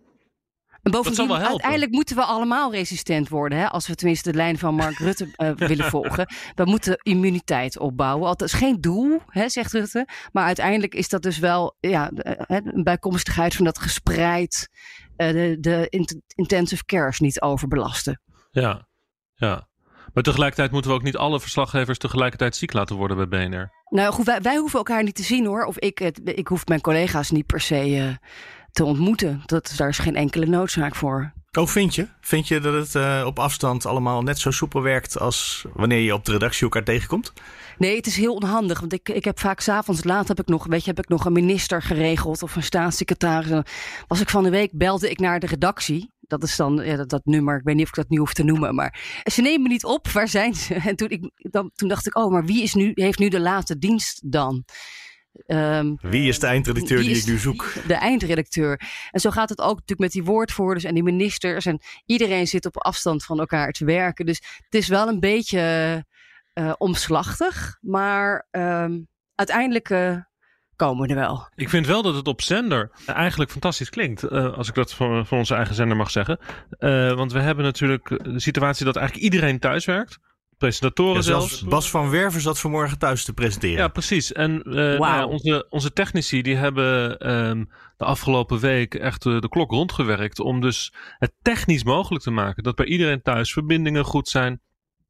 En 0.85 0.91
bovendien, 0.91 1.31
uiteindelijk 1.31 1.91
moeten 1.91 2.15
we 2.15 2.23
allemaal 2.23 2.71
resistent 2.71 3.29
worden. 3.29 3.57
Hè? 3.57 3.69
Als 3.69 3.87
we 3.87 3.95
tenminste 3.95 4.31
de 4.31 4.37
lijn 4.37 4.57
van 4.57 4.75
Mark 4.75 4.97
Rutte 4.97 5.27
eh, 5.35 5.51
willen 5.69 5.85
volgen. 5.85 6.27
We 6.55 6.65
moeten 6.65 6.99
immuniteit 7.03 7.79
opbouwen. 7.79 8.27
Althans, 8.27 8.53
geen 8.53 8.81
doel, 8.81 9.21
hè, 9.27 9.49
zegt 9.49 9.71
Rutte. 9.71 10.07
Maar 10.31 10.45
uiteindelijk 10.45 10.95
is 10.95 11.09
dat 11.09 11.21
dus 11.21 11.39
wel 11.39 11.75
ja, 11.79 12.11
hè, 12.13 12.59
een 12.63 12.83
bijkomstigheid 12.83 13.55
van 13.55 13.65
dat 13.65 13.79
gespreid 13.79 14.69
eh, 15.15 15.31
de, 15.31 15.57
de 15.59 15.87
int- 15.89 16.21
intensive 16.35 16.85
cares 16.85 17.19
niet 17.19 17.41
overbelasten. 17.41 18.21
Ja, 18.51 18.87
ja. 19.35 19.67
Maar 20.13 20.23
tegelijkertijd 20.23 20.71
moeten 20.71 20.91
we 20.91 20.97
ook 20.97 21.03
niet 21.03 21.17
alle 21.17 21.39
verslaggevers 21.39 21.97
tegelijkertijd 21.97 22.55
ziek 22.55 22.73
laten 22.73 22.95
worden 22.95 23.29
bij 23.29 23.47
BNR. 23.47 23.71
Nou 23.89 24.13
goed, 24.13 24.25
wij, 24.25 24.41
wij 24.41 24.57
hoeven 24.57 24.77
elkaar 24.77 25.03
niet 25.03 25.15
te 25.15 25.23
zien 25.23 25.45
hoor. 25.45 25.63
Of 25.63 25.79
ik, 25.79 25.97
het, 25.97 26.21
ik 26.23 26.47
hoef 26.47 26.65
mijn 26.65 26.81
collega's 26.81 27.31
niet 27.31 27.45
per 27.45 27.61
se 27.61 27.75
eh, 27.75 28.29
te 28.75 28.85
ontmoeten. 28.85 29.41
Dat, 29.45 29.73
daar 29.77 29.89
is 29.89 29.97
geen 29.97 30.15
enkele 30.15 30.45
noodzaak 30.45 30.95
voor. 30.95 31.33
Oh, 31.51 31.67
vind 31.67 31.95
je? 31.95 32.07
Vind 32.21 32.47
je 32.47 32.59
dat 32.59 32.73
het 32.73 32.95
eh, 32.95 33.23
op 33.25 33.39
afstand 33.39 33.85
allemaal 33.85 34.21
net 34.21 34.39
zo 34.39 34.51
soepel 34.51 34.81
werkt 34.81 35.19
als 35.19 35.65
wanneer 35.73 35.99
je 35.99 36.13
op 36.13 36.25
de 36.25 36.31
redactie 36.31 36.63
elkaar 36.63 36.83
tegenkomt? 36.83 37.33
Nee, 37.77 37.95
het 37.95 38.07
is 38.07 38.17
heel 38.17 38.33
onhandig. 38.33 38.79
Want 38.79 38.93
ik, 38.93 39.09
ik 39.09 39.23
heb 39.23 39.39
vaak 39.39 39.59
s'avonds 39.59 40.03
laat 40.03 40.27
heb 40.27 40.39
ik 40.39 40.47
nog, 40.47 40.65
weet 40.65 40.83
je, 40.83 40.89
heb 40.89 40.99
ik 40.99 41.09
nog 41.09 41.25
een 41.25 41.33
minister 41.33 41.81
geregeld 41.81 42.43
of 42.43 42.55
een 42.55 42.63
staatssecretaris. 42.63 43.63
Was 44.07 44.21
ik 44.21 44.29
van 44.29 44.43
de 44.43 44.49
week, 44.49 44.69
belde 44.73 45.09
ik 45.09 45.19
naar 45.19 45.39
de 45.39 45.47
redactie. 45.47 46.13
Dat 46.19 46.43
is 46.43 46.55
dan 46.55 46.81
ja, 46.83 46.95
dat, 46.95 47.09
dat 47.09 47.25
nummer. 47.25 47.57
Ik 47.57 47.63
weet 47.63 47.75
niet 47.75 47.83
of 47.83 47.89
ik 47.89 47.95
dat 47.95 48.09
nu 48.09 48.17
hoef 48.17 48.33
te 48.33 48.43
noemen. 48.43 48.75
Maar 48.75 49.21
ze 49.31 49.41
nemen 49.41 49.61
me 49.61 49.67
niet 49.67 49.85
op. 49.85 50.07
Waar 50.17 50.27
zijn 50.27 50.53
ze? 50.53 50.73
En 50.73 50.95
toen, 50.95 51.09
ik, 51.09 51.31
dan, 51.35 51.71
toen 51.75 51.87
dacht 51.87 52.07
ik, 52.07 52.17
oh, 52.17 52.31
maar 52.31 52.45
wie 52.45 52.63
is 52.63 52.73
nu, 52.73 52.91
heeft 52.93 53.19
nu 53.19 53.29
de 53.29 53.39
late 53.39 53.77
dienst 53.77 54.31
dan? 54.31 54.63
Ehm, 55.45 55.95
Wie 56.01 56.27
is 56.27 56.39
de 56.39 56.47
eindredacteur 56.47 56.97
die 56.99 57.15
ik 57.17 57.25
nu 57.25 57.37
zoek? 57.37 57.73
de 57.87 57.93
eindredacteur. 57.93 58.81
En 59.11 59.19
zo 59.19 59.29
gaat 59.29 59.49
het 59.49 59.59
ook 59.59 59.73
natuurlijk 59.73 59.99
met 59.99 60.11
die 60.11 60.23
woordvoerders 60.23 60.83
en 60.83 60.93
die 60.93 61.03
ministers. 61.03 61.65
En 61.65 61.79
iedereen 62.05 62.47
zit 62.47 62.65
op 62.65 62.77
afstand 62.77 63.25
van 63.25 63.39
elkaar 63.39 63.71
te 63.71 63.85
werken. 63.85 64.25
Dus 64.25 64.41
het 64.63 64.75
is 64.75 64.87
wel 64.87 65.07
een 65.07 65.19
beetje 65.19 65.59
eh, 66.53 66.73
omslachtig. 66.77 67.77
Maar 67.81 68.47
ehm, 68.51 68.99
uiteindelijk 69.35 69.89
eh, 69.89 70.17
komen 70.75 71.07
we 71.07 71.13
er 71.13 71.19
wel. 71.19 71.47
Ik 71.55 71.69
vind 71.69 71.87
wel 71.87 72.01
dat 72.01 72.15
het 72.15 72.27
op 72.27 72.41
zender 72.41 72.91
eigenlijk 73.05 73.51
fantastisch 73.51 73.89
klinkt. 73.89 74.23
eh, 74.23 74.53
als 74.53 74.67
ik 74.67 74.73
dat 74.75 74.93
van, 74.93 75.25
van 75.25 75.37
onze 75.37 75.55
eigen 75.55 75.75
zender 75.75 75.97
mag 75.97 76.11
zeggen. 76.11 76.39
Eh, 76.69 77.13
want 77.13 77.31
we 77.31 77.39
hebben 77.39 77.65
natuurlijk 77.65 78.07
de 78.07 78.39
situatie 78.39 78.85
dat 78.85 78.95
eigenlijk 78.95 79.25
iedereen 79.33 79.59
thuis 79.59 79.85
werkt. 79.85 80.17
Presentatoren 80.65 81.15
Ja, 81.15 81.21
zelfs. 81.21 81.47
zelfs 81.47 81.63
Bas 81.63 81.89
van 81.89 82.09
Werven 82.09 82.41
zat 82.41 82.59
vanmorgen 82.59 82.97
thuis 82.97 83.23
te 83.23 83.33
presenteren. 83.33 83.77
Ja, 83.77 83.87
precies. 83.87 84.31
En 84.31 84.61
eh, 84.63 84.73
nou 84.73 84.97
ja, 84.99 85.25
onze, 85.25 85.65
onze 85.69 85.93
technici 85.93 86.41
die 86.41 86.55
hebben 86.55 87.17
ehm, 87.19 87.63
de 87.97 88.05
afgelopen 88.05 88.59
week 88.59 88.95
echt 88.95 89.25
eh, 89.25 89.39
de 89.39 89.49
klok 89.49 89.71
rondgewerkt 89.71 90.39
om 90.39 90.61
dus 90.61 90.93
het 91.17 91.33
technisch 91.41 91.83
mogelijk 91.83 92.23
te 92.23 92.31
maken. 92.31 92.63
Dat 92.63 92.75
bij 92.75 92.85
iedereen 92.85 93.21
thuis 93.21 93.53
verbindingen 93.53 94.05
goed 94.05 94.27
zijn. 94.27 94.61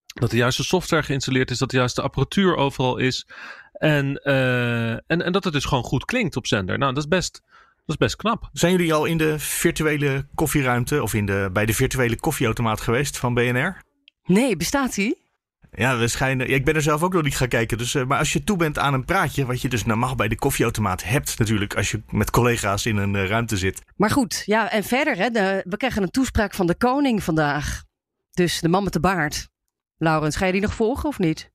Dat 0.06 0.30
de 0.30 0.38
juiste 0.38 0.64
software 0.64 1.04
geïnstalleerd 1.04 1.52
is. 1.52 1.58
Dat 1.58 1.70
de 1.70 1.78
juiste 1.78 2.02
apparatuur 2.02 2.56
overal 2.56 2.98
is. 2.98 3.28
En, 3.74 4.16
eh, 4.24 4.92
en, 4.92 5.04
en 5.08 5.32
dat 5.32 5.44
het 5.44 5.54
dus 5.54 5.66
gewoon 5.66 5.84
goed 5.84 6.06
klinkt 6.06 6.36
op 6.36 6.48
zender. 6.48 6.78
Nou, 6.78 6.94
dat 6.94 7.04
is 7.04 7.10
best, 7.10 7.42
dat 7.76 7.82
is 7.86 7.98
best 7.98 8.16
knap. 8.16 8.50
Zijn 8.54 8.72
jullie 8.72 8.94
al 8.94 9.06
in 9.06 9.18
de 9.18 9.40
virtuele 9.40 10.28
koffieruimte 10.36 11.02
of 11.02 11.14
in 11.14 11.26
de, 11.26 11.50
bij 11.54 11.66
de 11.66 11.74
virtuele 11.74 12.16
koffieautomaat 12.20 12.82
geweest 12.82 13.18
van 13.18 13.34
BNR? 13.34 13.82
Nee, 14.26 14.58
bestaat 14.58 14.96
die? 14.96 15.24
Ja, 15.78 15.98
we 15.98 16.08
schijnen, 16.08 16.50
ja, 16.50 16.56
ik 16.56 16.66
ben 16.66 16.76
er 16.76 16.82
zelf 16.82 17.04
ook 17.04 17.14
nog 17.14 17.24
niet 17.24 17.38
gaan 17.38 17.48
kijken. 17.48 17.78
Dus, 17.78 17.96
eh, 17.96 18.06
maar 18.06 18.18
als 18.20 18.34
je 18.34 18.44
toe 18.44 18.58
bent 18.58 18.80
aan 18.80 18.94
een 18.94 19.06
praatje, 19.06 19.46
wat 19.46 19.62
je 19.62 19.70
dus 19.70 19.86
normaal 19.86 20.16
bij 20.16 20.28
de 20.28 20.36
koffieautomaat 20.36 21.04
hebt 21.04 21.40
natuurlijk, 21.40 21.76
als 21.76 21.92
je 21.92 22.02
met 22.10 22.30
collega's 22.32 22.86
in 22.86 22.98
een 22.98 23.16
eh, 23.16 23.28
ruimte 23.28 23.58
zit. 23.58 23.82
Maar 23.96 24.10
goed, 24.10 24.44
ja, 24.46 24.72
en 24.72 24.84
verder, 24.84 25.16
hè, 25.18 25.30
de- 25.30 25.64
we 25.68 25.78
krijgen 25.78 26.04
een 26.04 26.12
toespraak 26.12 26.54
van 26.54 26.68
de 26.68 26.76
koning 26.76 27.24
vandaag. 27.24 27.84
Dus 28.32 28.60
de 28.60 28.70
man 28.70 28.84
met 28.84 28.94
de 28.94 29.00
baard. 29.00 29.50
Laurens, 29.98 30.36
ga 30.36 30.46
je 30.46 30.52
die 30.52 30.62
nog 30.62 30.74
volgen 30.74 31.10
of 31.10 31.20
niet? 31.20 31.52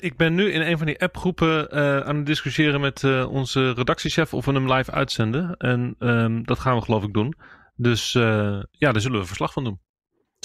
Ik 0.00 0.16
ben 0.16 0.34
nu 0.34 0.52
in 0.52 0.60
een 0.60 0.78
van 0.78 0.86
die 0.86 1.00
appgroepen 1.00 1.70
eh, 1.70 2.00
aan 2.00 2.16
het 2.16 2.26
discussiëren 2.26 2.80
met 2.80 3.02
eh, 3.04 3.30
onze 3.30 3.72
redactiechef 3.72 4.34
of 4.34 4.44
we 4.44 4.52
hem 4.52 4.72
live 4.72 4.90
uitzenden. 4.90 5.56
En 5.56 5.94
ehm, 5.98 6.42
dat 6.42 6.58
gaan 6.58 6.76
we 6.76 6.82
geloof 6.82 7.02
ik 7.04 7.12
doen. 7.12 7.34
Dus 7.76 8.14
eh, 8.14 8.62
ja, 8.70 8.92
daar 8.92 9.00
zullen 9.00 9.20
we 9.20 9.26
verslag 9.26 9.52
van 9.52 9.64
doen. 9.64 9.80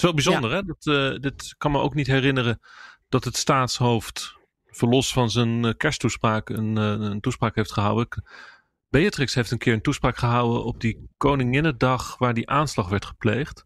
Het 0.00 0.14
is 0.14 0.24
wel 0.24 0.38
bijzonder, 0.40 0.58
hè? 0.58 0.62
Dat, 0.62 0.86
eh, 0.86 1.20
dit 1.20 1.54
kan 1.58 1.70
me 1.70 1.78
ook 1.78 1.94
niet 1.94 2.06
herinneren 2.06 2.60
dat 3.08 3.24
het 3.24 3.36
staatshoofd, 3.36 4.38
verlos 4.66 5.12
van 5.12 5.30
zijn 5.30 5.64
eh, 5.64 5.72
kersttoespraak, 5.76 6.48
een, 6.48 6.78
eh, 6.78 6.84
een 6.84 7.20
toespraak 7.20 7.54
heeft 7.54 7.72
gehouden. 7.72 8.24
Beatrix 8.88 9.34
heeft 9.34 9.50
een 9.50 9.58
keer 9.58 9.72
een 9.72 9.82
toespraak 9.82 10.16
gehouden 10.16 10.64
op 10.64 10.80
die 10.80 11.10
Koninginnedag 11.16 12.18
waar 12.18 12.34
die 12.34 12.48
aanslag 12.48 12.88
werd 12.88 13.04
gepleegd. 13.04 13.64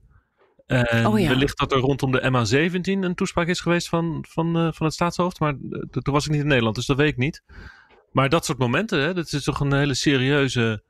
En 0.67 1.07
Oh 1.07 1.19
ja. 1.19 1.29
wellicht 1.29 1.59
dat 1.59 1.73
er 1.73 1.79
rondom 1.79 2.13
de 2.13 2.21
MA17 2.21 3.05
een 3.05 3.15
toespraak 3.15 3.47
is 3.47 3.61
geweest 3.61 3.89
van, 3.89 4.25
van, 4.29 4.75
van 4.75 4.87
het 4.87 4.95
staatshoofd. 4.95 5.41
Maar 5.41 5.55
toen 5.91 6.15
was 6.15 6.25
ik 6.25 6.31
niet 6.31 6.41
in 6.41 6.47
Nederland, 6.47 6.77
dus 6.77 6.87
dat 6.87 6.97
weet 6.97 7.13
ik 7.13 7.17
niet. 7.17 7.43
Maar 8.13 8.29
dat 8.29 8.45
soort 8.45 8.59
momenten, 8.59 9.01
hè, 9.01 9.15
dat 9.15 9.33
is 9.33 9.45
toch 9.45 9.61
een 9.61 9.73
hele 9.73 9.95
serieuze 9.95 10.83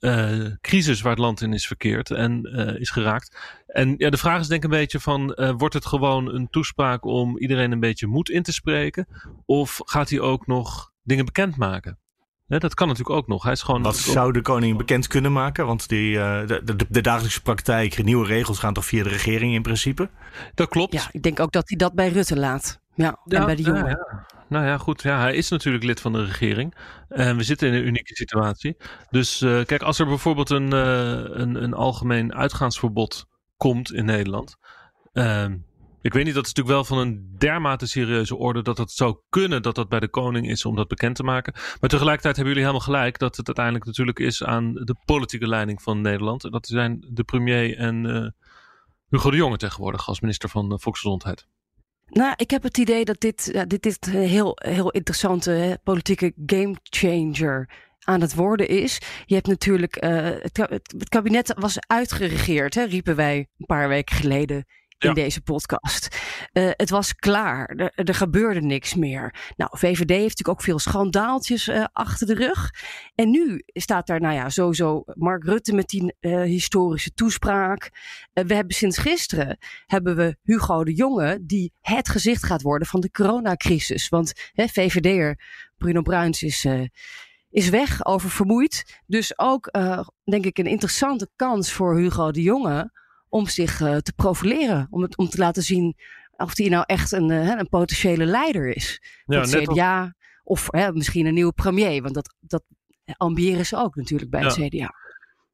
eh, 0.00 0.46
crisis 0.60 1.00
waar 1.00 1.12
het 1.12 1.20
land 1.20 1.40
in 1.40 1.52
is 1.52 1.66
verkeerd 1.66 2.10
en 2.10 2.44
eh, 2.44 2.80
is 2.80 2.90
geraakt. 2.90 3.36
En 3.66 3.94
ja, 3.98 4.10
de 4.10 4.16
vraag 4.16 4.40
is 4.40 4.48
denk 4.48 4.64
ik 4.64 4.70
een 4.70 4.78
beetje 4.78 5.00
van, 5.00 5.34
eh, 5.34 5.54
wordt 5.56 5.74
het 5.74 5.86
gewoon 5.86 6.34
een 6.34 6.50
toespraak 6.50 7.04
om 7.04 7.38
iedereen 7.38 7.72
een 7.72 7.80
beetje 7.80 8.06
moed 8.06 8.28
in 8.28 8.42
te 8.42 8.52
spreken? 8.52 9.06
Of 9.46 9.80
gaat 9.84 10.10
hij 10.10 10.20
ook 10.20 10.46
nog 10.46 10.92
dingen 11.02 11.24
bekendmaken? 11.24 11.98
Hè, 12.46 12.58
dat 12.58 12.74
kan 12.74 12.88
natuurlijk 12.88 13.16
ook 13.16 13.26
nog. 13.26 13.42
Hij 13.42 13.52
is 13.52 13.62
gewoon 13.62 13.82
Wat 13.82 13.96
zou 13.96 14.32
de 14.32 14.42
koning 14.42 14.76
bekend 14.76 15.06
kunnen 15.06 15.32
maken? 15.32 15.66
Want 15.66 15.88
die, 15.88 16.18
eh, 16.18 16.46
de, 16.46 16.60
de, 16.64 16.86
de 16.88 17.00
dagelijkse 17.00 17.42
praktijk, 17.42 18.04
nieuwe 18.04 18.26
regels 18.26 18.58
gaan 18.58 18.74
toch 18.74 18.84
via 18.84 19.02
de 19.02 19.08
regering 19.08 19.54
in 19.54 19.62
principe? 19.62 20.10
Dat 20.54 20.68
klopt. 20.68 20.92
Ja, 20.92 21.08
ik 21.12 21.22
denk 21.22 21.40
ook 21.40 21.52
dat 21.52 21.68
hij 21.68 21.78
dat 21.78 21.94
bij 21.94 22.08
Rutte 22.08 22.38
laat. 22.38 22.80
Ja, 22.94 23.18
en 23.24 23.44
bij 23.44 23.56
de 23.56 23.62
jongen. 23.62 23.84
Ja, 23.84 23.88
ja. 23.88 24.26
Nou 24.54 24.66
ja, 24.66 24.78
goed. 24.78 25.02
Ja, 25.02 25.20
hij 25.20 25.34
is 25.34 25.48
natuurlijk 25.48 25.84
lid 25.84 26.00
van 26.00 26.12
de 26.12 26.24
regering. 26.24 26.74
En 27.08 27.36
we 27.36 27.42
zitten 27.42 27.68
in 27.68 27.74
een 27.74 27.86
unieke 27.86 28.14
situatie. 28.14 28.76
Dus 29.10 29.40
eh, 29.40 29.64
kijk, 29.64 29.82
als 29.82 29.98
er 29.98 30.06
bijvoorbeeld 30.06 30.50
een, 30.50 30.72
eh, 30.72 31.38
een, 31.40 31.62
een 31.62 31.74
algemeen 31.74 32.34
uitgaansverbod 32.34 33.26
komt 33.56 33.92
in 33.92 34.04
Nederland. 34.04 34.56
ehm, 35.12 35.56
ik 36.00 36.12
weet 36.12 36.24
niet, 36.24 36.34
dat 36.34 36.46
is 36.46 36.52
natuurlijk 36.52 36.76
wel 36.76 36.84
van 36.84 36.98
een 36.98 37.34
dermate 37.38 37.86
serieuze 37.86 38.36
orde 38.36 38.62
dat 38.62 38.78
het 38.78 38.90
zou 38.90 39.18
kunnen 39.28 39.62
dat 39.62 39.74
dat 39.74 39.88
bij 39.88 40.00
de 40.00 40.08
koning 40.08 40.48
is 40.50 40.64
om 40.64 40.76
dat 40.76 40.88
bekend 40.88 41.16
te 41.16 41.22
maken. 41.22 41.52
Maar 41.52 41.90
tegelijkertijd 41.90 42.36
hebben 42.36 42.54
jullie 42.54 42.68
helemaal 42.68 42.94
gelijk 42.94 43.18
dat 43.18 43.36
het 43.36 43.46
uiteindelijk 43.46 43.86
natuurlijk 43.86 44.18
is 44.18 44.44
aan 44.44 44.74
de 44.74 44.96
politieke 45.04 45.48
leiding 45.48 45.82
van 45.82 46.00
Nederland. 46.00 46.44
En 46.44 46.50
dat 46.50 46.66
zijn 46.66 47.06
de 47.10 47.24
premier 47.24 47.76
en 47.76 48.06
eh, 48.06 48.28
Hugo 49.08 49.30
de 49.30 49.36
Jonge 49.36 49.56
tegenwoordig 49.56 50.08
als 50.08 50.20
minister 50.20 50.48
van 50.48 50.80
Volksgezondheid. 50.80 51.46
Nou, 52.06 52.32
ik 52.36 52.50
heb 52.50 52.62
het 52.62 52.78
idee 52.78 53.04
dat 53.04 53.20
dit, 53.20 53.48
ja, 53.52 53.64
dit, 53.64 53.82
dit 53.82 54.06
een 54.06 54.12
heel, 54.12 54.58
heel 54.62 54.90
interessante 54.90 55.50
hè, 55.50 55.78
politieke 55.78 56.32
gamechanger 56.46 57.68
aan 58.04 58.20
het 58.20 58.34
worden 58.34 58.68
is. 58.68 59.00
Je 59.26 59.34
hebt 59.34 59.46
natuurlijk, 59.46 59.96
eh, 59.96 60.30
het 60.42 61.08
kabinet 61.08 61.54
was 61.58 61.78
uitgeregeerd, 61.86 62.74
hè, 62.74 62.84
riepen 62.84 63.16
wij 63.16 63.36
een 63.36 63.66
paar 63.66 63.88
weken 63.88 64.16
geleden 64.16 64.64
in 64.98 65.14
deze 65.14 65.40
podcast. 65.40 66.18
Eh, 66.52 66.70
het 66.70 66.90
was 66.90 67.14
klaar, 67.14 67.68
er, 67.68 67.92
er 67.94 68.14
gebeurde 68.14 68.60
niks 68.60 68.94
meer. 68.94 69.52
Nou, 69.56 69.78
VVD 69.78 70.10
heeft 70.10 70.22
natuurlijk 70.22 70.48
ook 70.48 70.62
veel 70.62 70.78
schandaaltjes 70.78 71.68
eh, 71.68 71.84
achter 71.92 72.26
de 72.26 72.34
rug. 72.34 72.70
En 73.14 73.30
nu 73.30 73.62
staat 73.66 74.06
daar, 74.06 74.20
nou 74.20 74.34
ja, 74.34 74.48
sowieso 74.48 75.02
Mark 75.14 75.44
Rutte 75.44 75.74
met 75.74 75.88
die 75.88 76.14
eh, 76.20 76.42
historische 76.42 77.12
toespraak. 77.14 77.90
We 78.32 78.54
hebben 78.54 78.74
sinds 78.74 78.98
gisteren 78.98 79.58
hebben 79.86 80.16
we 80.16 80.36
Hugo 80.42 80.84
de 80.84 80.94
Jonge, 80.94 81.38
die 81.42 81.72
het 81.80 82.08
gezicht 82.08 82.44
gaat 82.44 82.62
worden 82.62 82.88
van 82.88 83.00
de 83.00 83.10
coronacrisis. 83.10 84.08
Want 84.08 84.32
hè, 84.52 84.68
VVD'er 84.68 85.38
Bruno 85.76 86.02
Bruins 86.02 86.42
is, 86.42 86.66
is 87.50 87.68
weg, 87.68 88.04
oververmoeid. 88.04 89.00
Dus 89.06 89.38
ook, 89.38 89.70
denk 90.24 90.44
ik, 90.44 90.58
een 90.58 90.66
interessante 90.66 91.28
kans 91.36 91.72
voor 91.72 91.96
Hugo 91.96 92.30
de 92.30 92.42
Jonge 92.42 92.92
om 93.34 93.46
zich 93.46 93.80
eh, 93.80 93.96
te 93.96 94.12
profileren. 94.12 94.86
Om, 94.90 95.02
het, 95.02 95.16
om 95.16 95.28
te 95.28 95.38
laten 95.38 95.62
zien 95.62 95.96
of 96.36 96.56
hij 96.56 96.68
nou 96.68 96.84
echt 96.86 97.12
een, 97.12 97.30
eh, 97.30 97.48
een 97.48 97.68
potentiële 97.68 98.24
leider 98.24 98.76
is. 98.76 99.00
Ja, 99.26 99.40
het 99.40 99.50
net 99.50 99.68
als- 99.68 99.76
CDA 99.78 100.14
of 100.44 100.68
hè, 100.70 100.92
misschien 100.92 101.26
een 101.26 101.34
nieuwe 101.34 101.52
premier. 101.52 102.02
Want 102.02 102.14
dat, 102.14 102.34
dat 102.40 102.62
ambiëren 103.16 103.66
ze 103.66 103.76
ook 103.76 103.96
natuurlijk 103.96 104.30
bij 104.30 104.42
het 104.44 104.54
Ja. 104.56 104.68
CDA. 104.68 104.94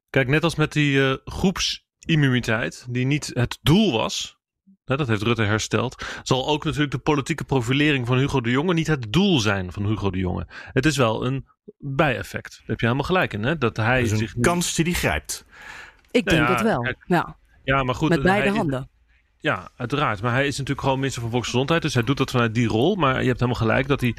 Kijk, 0.09 0.27
net 0.27 0.43
als 0.43 0.55
met 0.55 0.71
die 0.73 1.01
eh, 1.09 1.15
groepsimmuniteit, 1.25 2.85
die 2.89 3.05
niet 3.05 3.31
het 3.33 3.57
doel 3.61 3.91
was. 3.91 4.37
hè, 4.85 4.97
dat 4.97 5.07
heeft 5.07 5.21
Rutte 5.21 5.43
hersteld, 5.43 6.05
zal 6.23 6.47
ook 6.47 6.63
natuurlijk 6.63 6.91
de 6.91 6.97
politieke 6.97 7.43
profilering 7.43 8.07
van 8.07 8.17
Hugo 8.17 8.41
de 8.41 8.49
Jonge 8.51 8.73
niet 8.73 8.87
het 8.87 9.13
doel 9.13 9.39
zijn 9.39 9.71
van 9.71 9.85
Hugo 9.85 10.09
de 10.09 10.17
Jonge. 10.17 10.47
Het 10.73 10.85
is 10.85 10.97
wel 10.97 11.25
een 11.25 11.47
bijeffect. 11.77 12.51
Daar 12.57 12.67
heb 12.67 12.79
je 12.79 12.85
helemaal 12.85 13.07
gelijk 13.07 13.33
in. 13.33 13.43
Hè? 13.43 13.57
Dat 13.57 13.77
hij 13.77 13.95
Dat 13.95 14.05
is 14.05 14.11
een 14.11 14.17
zich 14.17 14.33
kans 14.41 14.75
die 14.75 14.85
hij 14.85 14.93
grijpt. 14.93 15.45
Ik 16.11 16.25
denk 16.25 16.41
Nou 16.41 16.51
ja, 16.51 16.57
het 16.57 16.61
wel. 16.67 16.81
kijk, 16.81 17.03
ja. 17.05 17.39
Ja, 17.63 17.83
maar 17.83 17.95
goed. 17.95 18.09
Met 18.09 18.21
beide 18.21 18.49
handen. 18.57 18.89
Ja, 19.37 19.69
uiteraard. 19.75 20.21
Maar 20.21 20.31
hij 20.33 20.47
is 20.47 20.51
natuurlijk 20.57 20.79
gewoon 20.81 20.97
minister 20.99 21.21
van 21.21 21.31
Volksgezondheid. 21.31 21.81
Dus 21.81 21.93
hij 21.93 22.03
doet 22.03 22.17
dat 22.17 22.31
vanuit 22.31 22.53
die 22.53 22.67
rol. 22.67 22.95
Maar 22.95 23.21
je 23.21 23.27
hebt 23.27 23.39
helemaal 23.39 23.61
gelijk 23.61 23.87
dat 23.87 24.01
hij 24.01 24.15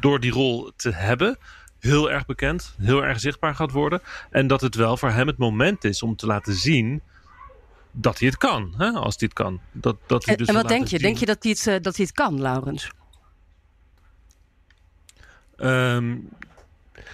door 0.00 0.20
die 0.20 0.30
rol 0.32 0.72
te 0.76 0.90
hebben. 0.92 1.38
heel 1.78 2.10
erg 2.10 2.26
bekend, 2.26 2.74
heel 2.78 3.04
erg 3.04 3.20
zichtbaar 3.20 3.54
gaat 3.54 3.70
worden. 3.70 4.00
En 4.30 4.46
dat 4.46 4.60
het 4.60 4.74
wel 4.74 4.96
voor 4.96 5.10
hem 5.10 5.26
het 5.26 5.36
moment 5.38 5.84
is 5.84 6.02
om 6.02 6.16
te 6.16 6.26
laten 6.26 6.54
zien. 6.54 7.02
dat 7.98 8.18
hij 8.18 8.28
het 8.28 8.36
kan. 8.38 8.74
Hè? 8.76 8.90
Als 8.90 9.14
hij 9.18 9.28
het 9.28 9.32
kan. 9.32 9.60
Dat, 9.72 9.96
dat 10.06 10.24
hij 10.24 10.34
En, 10.34 10.38
dus 10.38 10.48
en 10.48 10.54
wat 10.54 10.68
denk 10.68 10.82
je? 10.82 10.88
zien- 10.88 10.98
Denk 10.98 11.16
je 11.16 11.26
dat 11.26 11.42
hij 11.42 11.52
het, 11.52 11.66
eh, 11.66 11.82
dat 11.82 11.96
hij 11.96 12.04
het 12.04 12.14
kan, 12.14 12.40
Laurens? 12.40 12.90
Ehm, 15.56 16.16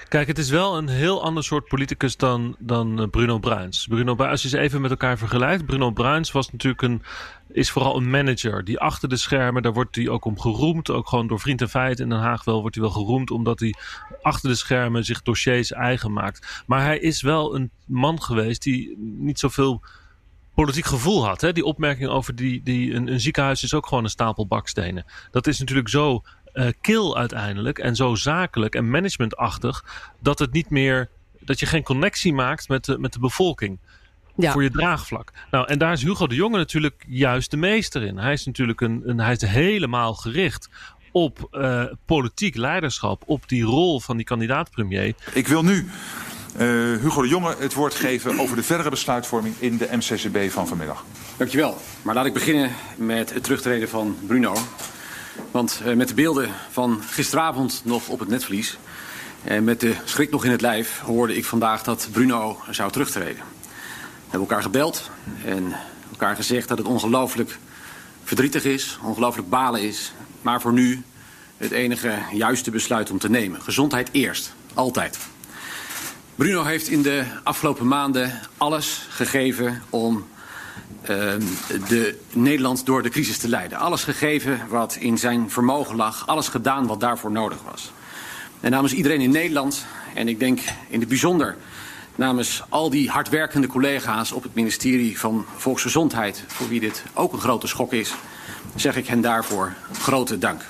kijk, 0.09 0.27
het 0.27 0.39
is 0.39 0.51
wel 0.51 0.77
een 0.77 0.89
heel 0.89 1.23
ander 1.23 1.45
soort 1.45 1.69
politicus 1.69 2.17
dan, 2.17 2.57
dan 2.59 3.01
eh, 3.01 3.09
Bruno 3.09 3.39
Bruins. 3.39 3.87
Bruno 3.87 4.15
Bruins, 4.15 4.45
ze 4.45 4.59
even 4.59 4.81
met 4.81 4.91
elkaar 4.91 5.19
vergelijkt. 5.19 5.67
Bruno 5.67 5.91
Bruins 5.91 6.33
was 6.33 6.53
natuurlijk 6.53 6.83
een, 6.83 7.03
is 7.49 7.71
vooral 7.71 7.97
een 7.97 8.11
manager. 8.11 8.65
Die 8.65 8.79
achter 8.79 9.09
de 9.09 9.17
schermen, 9.17 9.63
daar 9.63 9.73
wordt 9.73 9.97
hij 9.97 10.09
ook 10.09 10.25
om 10.25 10.41
geroemd. 10.41 10.91
Ook 10.91 11.09
gewoon 11.09 11.27
door 11.27 11.41
Vriend 11.41 11.61
en 11.61 11.69
Feit 11.69 12.01
in 12.01 12.09
Den 12.09 12.19
Haag 12.19 12.45
wel 12.45 12.61
wordt 12.61 12.75
hij 12.75 12.85
wel 12.85 12.93
geroemd. 12.93 13.31
Omdat 13.31 13.61
hij 13.61 13.75
achter 14.23 14.49
de 14.49 14.57
schermen 14.57 15.05
zich 15.05 15.23
dossiers 15.23 15.73
eigen 15.73 16.13
maakt. 16.13 16.63
Maar 16.67 16.83
hij 16.83 16.99
is 16.99 17.23
wel 17.23 17.55
een 17.55 17.71
man 17.87 18.23
geweest 18.23 18.63
die 18.63 18.97
niet 18.99 19.39
zoveel 19.39 19.83
politiek 20.55 20.85
gevoel 20.85 21.27
had. 21.27 21.41
Hè? 21.41 21.53
Die 21.53 21.65
opmerking 21.65 22.09
over 22.09 22.35
die, 22.35 22.63
die, 22.63 22.95
een, 22.95 23.13
een 23.13 23.21
ziekenhuis 23.21 23.63
is 23.63 23.75
ook 23.75 23.87
gewoon 23.87 24.05
een 24.05 24.11
stapel 24.11 24.47
bakstenen. 24.47 25.05
Dat 25.31 25.47
is 25.47 25.59
natuurlijk 25.59 25.89
zo 25.89 26.23
eh, 26.53 26.67
kil 26.81 27.17
uiteindelijk 27.17 27.79
en 27.79 27.97
zo 27.97 28.15
zakelijk 28.15 28.75
en 28.75 28.91
managementachtig 28.91 29.85
dat 30.19 30.39
het 30.39 30.53
niet 30.53 30.71
meer 30.71 31.09
dat 31.41 31.61
je 31.61 31.67
geen 31.67 31.83
connectie 31.83 32.33
maakt 32.33 32.69
met 32.69 32.85
de, 32.85 32.99
met 32.99 33.13
de 33.13 33.19
bevolking. 33.19 33.79
Ja. 34.37 34.53
Voor 34.53 34.63
je 34.63 34.71
draagvlak. 34.71 35.33
Nou, 35.51 35.67
en 35.69 35.79
daar 35.79 35.93
is 35.93 36.03
Hugo 36.03 36.27
de 36.27 36.35
Jonge 36.35 36.57
natuurlijk 36.57 37.05
juist 37.09 37.51
de 37.51 37.57
meester 37.57 38.03
in. 38.03 38.19
Hij 38.19 38.33
is 38.33 38.45
natuurlijk 38.45 38.81
een, 38.81 39.03
een 39.05 39.21
hij 39.21 39.33
is 39.33 39.43
helemaal 39.43 40.15
gericht 40.15 40.69
op 41.13 41.49
eh, 41.51 41.85
politiek 42.07 42.57
leiderschap, 42.57 43.23
op 43.27 43.49
die 43.49 43.63
rol 43.63 44.01
van 44.01 44.17
die 44.17 44.27
kandidaat-premier. 44.27 45.15
Ik 45.33 45.49
wil 45.49 45.63
nu 45.63 45.89
eh, 46.57 46.67
Hugo 47.01 47.23
de 47.23 47.29
Jonge 47.29 47.55
het 47.59 47.75
woord 47.75 47.95
geven 47.95 48.39
over 48.39 48.57
de 48.57 48.63
verdere 48.63 48.91
besluitvorming 48.91 49.55
in 49.59 49.77
de 49.77 49.89
MCCB 49.93 50.51
van 50.51 50.69
vanmiddag. 50.69 51.05
Dankjewel. 51.37 51.77
Maar 52.03 52.15
laat 52.15 52.27
ik 52.27 52.33
beginnen 52.33 52.71
met 52.97 53.35
het 53.35 53.43
terugtreden 53.43 53.89
van 53.89 54.17
Bruno. 54.27 54.55
Want 55.51 55.81
eh, 55.85 55.95
met 55.95 56.09
de 56.09 56.15
beelden 56.15 56.51
van 56.71 57.03
gisteravond 57.11 57.81
nog 57.85 58.09
op 58.09 58.19
het 58.19 58.29
netvlies... 58.29 58.79
en 59.45 59.65
met 59.65 59.81
de 59.81 59.95
schrik 60.05 60.31
nog 60.31 60.45
in 60.45 60.51
het 60.51 60.61
lijf... 60.61 60.99
hoorde 60.99 61.37
ik 61.37 61.45
vandaag 61.45 61.83
dat 61.83 62.09
Bruno 62.13 62.61
zou 62.71 62.93
terugtreden. 62.93 63.43
We 63.63 64.39
hebben 64.39 64.41
elkaar 64.49 64.63
gebeld 64.63 65.11
en 65.45 65.73
elkaar 66.11 66.37
gezegd 66.37 66.69
dat 66.69 66.79
het 66.79 66.87
ongelooflijk 66.87 67.59
verdrietig 68.25 68.65
is... 68.65 68.99
ongelooflijk 69.03 69.49
balen 69.49 69.83
is, 69.83 70.13
maar 70.43 70.61
voor 70.61 70.73
nu 70.73 71.03
het 71.57 71.71
enige 71.71 72.19
juiste 72.33 72.71
besluit 72.71 73.11
om 73.11 73.19
te 73.19 73.31
nemen. 73.31 73.63
Gezondheid 73.63 74.09
eerst, 74.13 74.55
altijd. 74.75 75.19
Bruno 76.35 76.63
heeft 76.63 76.89
in 76.89 77.03
de 77.03 77.25
afgelopen 77.43 77.89
maanden 77.89 78.41
alles 78.57 79.07
gegeven 79.11 79.83
om 79.91 80.27
de 81.89 82.19
Nederland 82.33 82.87
door 82.87 83.03
de 83.03 83.09
crisis 83.09 83.39
te 83.39 83.49
leiden. 83.49 83.79
Alles 83.79 84.05
gegeven 84.05 84.61
wat 84.69 84.97
in 85.01 85.19
zijn 85.19 85.51
vermogen 85.51 85.97
lag. 85.97 86.27
Alles 86.27 86.49
gedaan 86.49 86.87
wat 86.87 87.01
daarvoor 87.01 87.31
nodig 87.31 87.59
was. 87.71 87.93
En 88.61 88.71
namens 88.71 88.93
iedereen 88.93 89.21
in 89.21 89.31
Nederland, 89.31 89.85
en 90.15 90.29
ik 90.29 90.39
denk 90.39 90.61
in 90.89 91.01
het 91.01 91.09
bijzonder 91.09 91.57
namens 92.15 92.63
al 92.69 92.91
die 92.91 93.11
hardwerkende 93.11 93.67
collega's 93.67 94.33
op 94.33 94.43
het 94.43 94.55
ministerie 94.55 95.19
van 95.19 95.45
Volksgezondheid, 95.57 96.45
voor 96.47 96.69
wie 96.69 96.81
dit 96.81 97.03
ook 97.15 97.33
een 97.33 97.41
grote 97.41 97.67
schok 97.67 97.93
is, 97.93 98.15
zeg 98.75 98.97
ik 98.97 99.07
hen 99.07 99.21
daarvoor 99.21 99.75
grote 99.93 100.39
dank. 100.39 100.63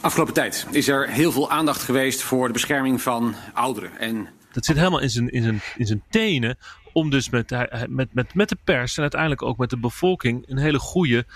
Afgelopen 0.00 0.34
tijd 0.34 0.66
is 0.70 0.88
er 0.88 1.08
heel 1.08 1.32
veel 1.32 1.50
aandacht 1.50 1.82
geweest 1.82 2.22
voor 2.22 2.46
de 2.46 2.52
bescherming 2.52 3.02
van 3.02 3.34
ouderen. 3.52 3.98
En 3.98 4.28
Dat 4.52 4.64
zit 4.64 4.76
helemaal 4.76 5.00
in 5.00 5.10
zijn, 5.10 5.30
in 5.30 5.42
zijn, 5.42 5.60
in 5.76 5.86
zijn 5.86 6.02
tenen 6.10 6.56
om 6.92 7.10
dus 7.10 7.30
met, 7.30 7.50
met, 7.88 8.14
met, 8.14 8.34
met 8.34 8.48
de 8.48 8.58
pers 8.64 8.96
en 8.96 9.02
uiteindelijk 9.02 9.42
ook 9.42 9.56
met 9.56 9.70
de 9.70 9.78
bevolking 9.78 10.44
een 10.48 10.58
hele 10.58 10.78
goede 10.78 11.26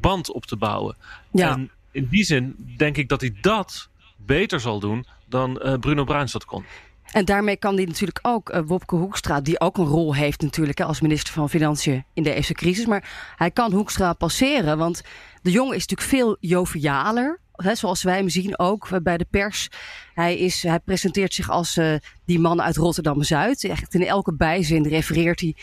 band 0.00 0.32
op 0.32 0.46
te 0.46 0.56
bouwen. 0.56 0.96
Ja. 1.30 1.52
En 1.52 1.70
in 1.90 2.06
die 2.10 2.24
zin 2.24 2.74
denk 2.76 2.96
ik 2.96 3.08
dat 3.08 3.20
hij 3.20 3.36
dat 3.40 3.88
beter 4.16 4.60
zal 4.60 4.80
doen 4.80 5.06
dan 5.28 5.60
eh, 5.60 5.78
Bruno 5.78 6.04
Bruins 6.04 6.32
dat 6.32 6.44
kon. 6.44 6.64
En 7.12 7.24
daarmee 7.24 7.56
kan 7.56 7.76
die 7.76 7.86
natuurlijk 7.86 8.18
ook 8.22 8.48
eh, 8.48 8.60
Wopke 8.66 8.96
Hoekstra, 8.96 9.40
die 9.40 9.60
ook 9.60 9.78
een 9.78 9.84
rol 9.84 10.14
heeft 10.14 10.40
natuurlijk 10.40 10.78
hè, 10.78 10.84
als 10.84 11.00
minister 11.00 11.32
van 11.32 11.50
Financiën 11.50 12.04
in 12.14 12.22
deze 12.22 12.52
crisis. 12.52 12.86
Maar 12.86 13.34
hij 13.36 13.50
kan 13.50 13.72
Hoekstra 13.72 14.12
passeren, 14.12 14.78
want 14.78 15.02
de 15.42 15.50
jongen 15.50 15.76
is 15.76 15.86
natuurlijk 15.86 16.08
veel 16.08 16.36
jovialer. 16.40 17.40
Hè, 17.56 17.74
zoals 17.74 18.02
wij 18.02 18.16
hem 18.16 18.28
zien 18.28 18.58
ook 18.58 18.88
eh, 18.90 19.00
bij 19.02 19.16
de 19.16 19.26
pers. 19.30 19.68
Hij, 20.14 20.38
is, 20.38 20.62
hij 20.62 20.80
presenteert 20.80 21.34
zich 21.34 21.50
als 21.50 21.76
eh, 21.76 21.94
die 22.24 22.38
man 22.38 22.62
uit 22.62 22.76
Rotterdam-Zuid. 22.76 23.64
Echt 23.64 23.94
in 23.94 24.06
elke 24.06 24.34
bijzin 24.34 24.88
refereert 24.88 25.40
hij 25.40 25.54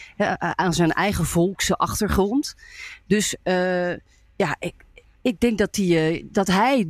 aan 0.56 0.74
zijn 0.74 0.92
eigen 0.92 1.26
volkse 1.26 1.76
achtergrond. 1.76 2.56
Dus 3.08 3.36
eh, 3.44 3.92
ja, 4.36 4.56
ik, 4.60 4.74
ik 5.22 5.40
denk 5.40 5.58
dat, 5.58 5.74
die, 5.74 6.30
dat 6.32 6.48
hij 6.48 6.88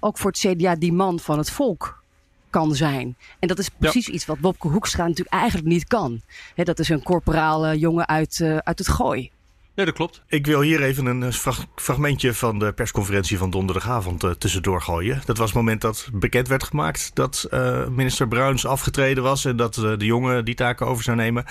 ook 0.00 0.18
voor 0.18 0.30
het 0.30 0.40
CDA 0.40 0.74
die 0.74 0.92
man 0.92 1.20
van 1.20 1.38
het 1.38 1.50
volk 1.50 2.02
kan 2.50 2.74
zijn. 2.74 3.16
En 3.38 3.48
dat 3.48 3.58
is 3.58 3.68
precies 3.68 4.08
iets 4.08 4.26
wat 4.26 4.38
Wopke 4.40 4.68
Hoekstra 4.68 5.06
natuurlijk 5.06 5.36
eigenlijk 5.36 5.66
niet 5.66 5.86
kan. 5.86 6.22
Dat 6.54 6.78
is 6.78 6.88
een 6.88 7.02
corporale 7.02 7.78
jongen 7.78 8.08
uit, 8.08 8.40
uit 8.40 8.78
het 8.78 8.88
gooi. 8.88 9.30
Ja, 9.78 9.84
dat 9.84 9.94
klopt. 9.94 10.22
Ik 10.26 10.46
wil 10.46 10.60
hier 10.60 10.82
even 10.82 11.06
een 11.06 11.22
eh, 11.22 11.32
frag- 11.32 11.66
fragmentje 11.76 12.34
van 12.34 12.58
de 12.58 12.72
persconferentie 12.72 13.38
van 13.38 13.50
donderdagavond 13.50 14.24
eh, 14.24 14.30
tussendoor 14.30 14.82
gooien. 14.82 15.22
Dat 15.24 15.38
was 15.38 15.46
het 15.46 15.56
moment 15.56 15.80
dat 15.80 16.08
bekend 16.12 16.48
werd 16.48 16.62
gemaakt 16.62 17.10
dat 17.14 17.46
eh, 17.50 17.86
minister 17.86 18.28
Bruins 18.28 18.66
afgetreden 18.66 19.22
was 19.22 19.44
en 19.44 19.56
dat 19.56 19.74
de 19.74 20.04
jongen 20.04 20.44
die 20.44 20.54
taken 20.54 20.86
over 20.86 21.04
zou 21.04 21.16
nemen. 21.16 21.44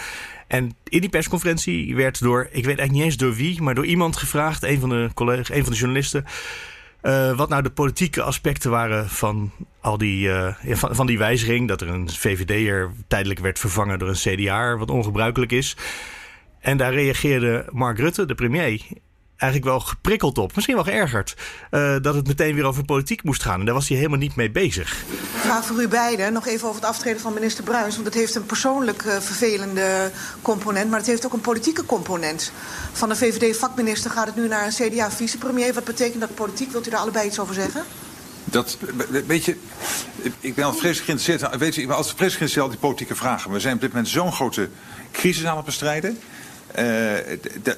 En 0.48 0.76
in 0.84 1.02
die 1.02 1.10
persconferentie 1.10 1.96
werd 1.96 2.22
door, 2.22 2.42
ik 2.44 2.52
weet 2.52 2.66
eigenlijk 2.66 2.92
niet 2.92 3.04
eens 3.04 3.18
door 3.18 3.34
wie, 3.34 3.62
maar 3.62 3.76
door 3.76 3.86
iemand 3.86 4.18
gevraagd, 4.18 4.64
een 4.64 4.80
van 4.80 4.90
de 4.90 5.10
collega's, 5.14 5.50
een 5.50 5.64
van 5.64 5.72
de 5.72 5.80
journalisten. 5.80 6.26
wat 7.36 7.50
nou 7.50 7.62
de 7.62 7.70
politieke 7.70 8.22
aspecten 8.22 8.72
waren 8.72 9.10
van, 9.10 9.52
al 9.82 9.98
die, 9.98 10.30
van, 10.66 10.96
van 10.96 11.06
die 11.06 11.18
wijziging. 11.18 11.68
Dat 11.68 11.82
er 11.82 11.88
een 11.88 12.10
VVD'er 12.10 12.92
tijdelijk 13.08 13.40
werd 13.40 13.60
vervangen 13.60 14.00
door 14.00 14.10
een 14.10 14.16
CDA, 14.16 14.78
wat 14.78 14.90
ongebruikelijk 14.90 15.52
is. 15.52 15.76
En 16.68 16.78
daar 16.78 16.94
reageerde 16.94 17.66
Mark 17.72 17.98
Rutte, 17.98 18.26
de 18.26 18.36
premier, 18.36 18.82
eigenlijk 19.36 19.72
wel 19.72 19.80
geprikkeld 19.80 20.38
op. 20.38 20.56
Misschien 20.56 20.76
wel 20.76 20.84
geërgerd. 20.84 21.36
eh, 21.70 21.96
dat 22.02 22.16
het 22.16 22.28
meteen 22.28 22.56
weer 22.56 22.66
over 22.66 22.86
politiek 22.86 23.24
moest 23.24 23.44
gaan. 23.44 23.60
En 23.60 23.66
daar 23.66 23.74
was 23.74 23.88
hij 23.88 23.98
helemaal 23.98 24.18
niet 24.18 24.36
mee 24.36 24.52
bezig. 24.52 25.04
Vraag 25.36 25.66
voor 25.66 25.82
u 25.82 25.88
beiden 25.88 26.34
nog 26.34 26.48
even 26.48 26.68
over 26.68 26.82
het 26.82 26.90
aftreden 26.90 27.22
van 27.22 27.34
minister 27.34 27.64
Bruins. 27.64 27.96
Want 27.96 28.08
het 28.08 28.16
heeft 28.16 28.36
een 28.36 28.46
persoonlijk 28.46 29.04
eh, 29.04 29.20
vervelende 29.20 30.12
component, 30.42 30.90
maar 30.90 31.00
het 31.00 31.08
heeft 31.08 31.26
ook 31.26 31.34
een 31.34 31.42
politieke 31.42 31.86
component. 31.86 32.52
Van 32.92 33.10
de 33.10 33.16
VVD-vakminister 33.16 34.12
gaat 34.12 34.26
het 34.26 34.36
nu 34.36 34.48
naar 34.48 34.66
een 34.66 34.90
CDA-vicepremier. 34.90 35.74
Wat 35.74 35.84
betekent 35.84 36.22
dat 36.22 36.36
politiek? 36.36 36.72
Wilt 36.72 36.88
u 36.88 36.90
daar 36.90 37.00
allebei 37.00 37.28
iets 37.28 37.40
over 37.40 37.54
zeggen? 37.54 37.84
Dat, 38.44 38.78
weet 39.28 39.46
je, 39.46 39.58
ik 40.40 40.56
ben 40.56 40.64
altijd 40.64 40.82
vreselijk 40.82 41.06
geïnteresseerd. 41.06 41.58
Weet 41.58 41.76
je, 41.76 41.82
ik 41.82 41.88
ben 41.88 41.96
altijd 41.96 42.16
vreselijk 42.18 42.52
geïnteresseerd 42.52 42.56
in 42.56 42.62
al 42.62 42.70
die 42.70 42.80
politieke 42.80 43.16
vragen. 43.16 43.52
We 43.52 43.60
zijn 43.60 43.76
op 43.76 43.82
dit 43.82 43.90
moment 43.90 44.10
zo'n 44.10 44.32
grote 44.32 44.70
crisis 45.12 45.46
aan 45.46 45.56
het 45.56 45.66
bestrijden. 45.66 46.20
Eh, 46.72 47.14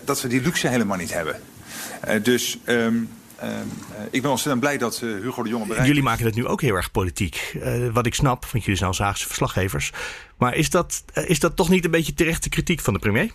dat 0.05 0.21
we 0.21 0.27
die 0.27 0.41
luxe 0.41 0.67
helemaal 0.67 0.97
niet 0.97 1.13
hebben. 1.13 1.41
Eh, 2.01 2.23
dus 2.23 2.57
ehm, 2.63 2.95
eh, 3.35 3.49
ik 4.09 4.21
ben 4.21 4.31
ontzettend 4.31 4.59
blij 4.59 4.77
dat 4.77 4.99
Hugo 4.99 5.43
de 5.43 5.49
Jonge 5.49 5.65
bereikt 5.65 5.87
Jullie 5.87 6.03
maken 6.03 6.25
het 6.25 6.35
nu 6.35 6.47
ook 6.47 6.61
heel 6.61 6.75
erg 6.75 6.91
politiek. 6.91 7.57
Wat 7.93 8.05
ik 8.05 8.13
snap, 8.13 8.45
want 8.45 8.63
jullie 8.63 8.77
zijn 8.77 8.89
al 8.89 8.95
Zaagse 8.95 9.27
verslaggevers. 9.27 9.91
Maar 10.37 10.55
is 10.55 10.69
dat, 10.69 11.03
is 11.13 11.39
dat 11.39 11.55
toch 11.55 11.69
niet 11.69 11.85
een 11.85 11.91
beetje 11.91 12.13
terechte 12.13 12.49
kritiek 12.49 12.79
van 12.79 12.93
de 12.93 12.99
premier? 12.99 13.31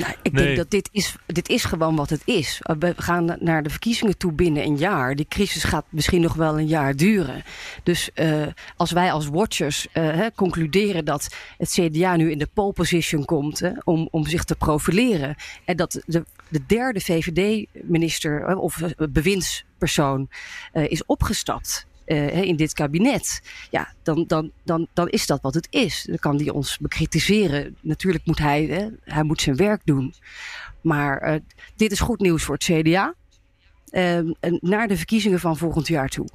Nou, 0.00 0.14
ik 0.22 0.32
Nee. 0.32 0.44
denk 0.44 0.56
dat 0.56 0.70
dit 0.70 0.88
is, 0.92 1.16
dit 1.26 1.48
is 1.48 1.64
gewoon 1.64 1.96
wat 1.96 2.10
het 2.10 2.22
is. 2.24 2.60
Uh, 2.70 2.76
We 2.78 2.94
gaan 2.96 3.36
naar 3.40 3.62
de 3.62 3.70
verkiezingen 3.70 4.16
toe 4.18 4.32
binnen 4.32 4.62
een 4.64 4.76
jaar. 4.76 5.14
Die 5.14 5.26
crisis 5.28 5.64
gaat 5.64 5.84
misschien 5.88 6.20
nog 6.20 6.34
wel 6.34 6.58
een 6.58 6.66
jaar 6.66 6.96
duren. 6.96 7.42
Dus 7.82 8.10
eh, 8.14 8.46
als 8.76 8.90
wij 8.92 9.12
als 9.12 9.26
watchers 9.26 9.86
hè, 9.92 10.32
concluderen 10.32 11.04
dat 11.04 11.28
het 11.58 11.70
CDA 11.70 12.16
nu 12.16 12.30
in 12.30 12.38
de 12.38 12.48
pole 12.54 12.72
position 12.72 13.24
komt 13.24 13.58
hè, 13.60 13.70
om, 13.84 14.08
om 14.10 14.26
zich 14.26 14.44
te 14.44 14.54
profileren. 14.56 15.34
En 15.64 15.76
dat 15.76 16.00
de, 16.06 16.24
de 16.48 16.60
derde 16.66 17.00
VVD-minister 17.00 18.56
of 18.56 18.80
bewindspersoon 19.10 20.28
is 20.72 21.04
opgestapt. 21.06 21.86
Uh, 22.08 22.42
in 22.42 22.56
dit 22.56 22.72
kabinet. 22.72 23.40
Ja, 23.70 23.92
dan, 24.02 24.24
dan, 24.26 24.50
dan, 24.64 24.86
dan 24.92 25.08
is 25.08 25.26
dat 25.26 25.40
wat 25.42 25.54
het 25.54 25.66
is. 25.70 26.04
Dan 26.08 26.18
kan 26.18 26.36
hij 26.36 26.50
ons 26.50 26.78
bekritiseren. 26.78 27.76
Natuurlijk 27.80 28.26
moet 28.26 28.38
hij, 28.38 28.64
hè, 28.64 28.88
hij 29.04 29.22
moet 29.22 29.40
zijn 29.40 29.56
werk 29.56 29.80
doen. 29.84 30.14
Maar 30.80 31.32
uh, 31.32 31.40
dit 31.76 31.92
is 31.92 32.00
goed 32.00 32.20
nieuws 32.20 32.42
voor 32.42 32.54
het 32.54 32.64
CDA. 32.64 33.14
Uh, 33.90 34.18
naar 34.60 34.88
de 34.88 34.96
verkiezingen 34.96 35.40
van 35.40 35.56
volgend 35.56 35.88
jaar 35.88 36.08
toe. 36.08 36.28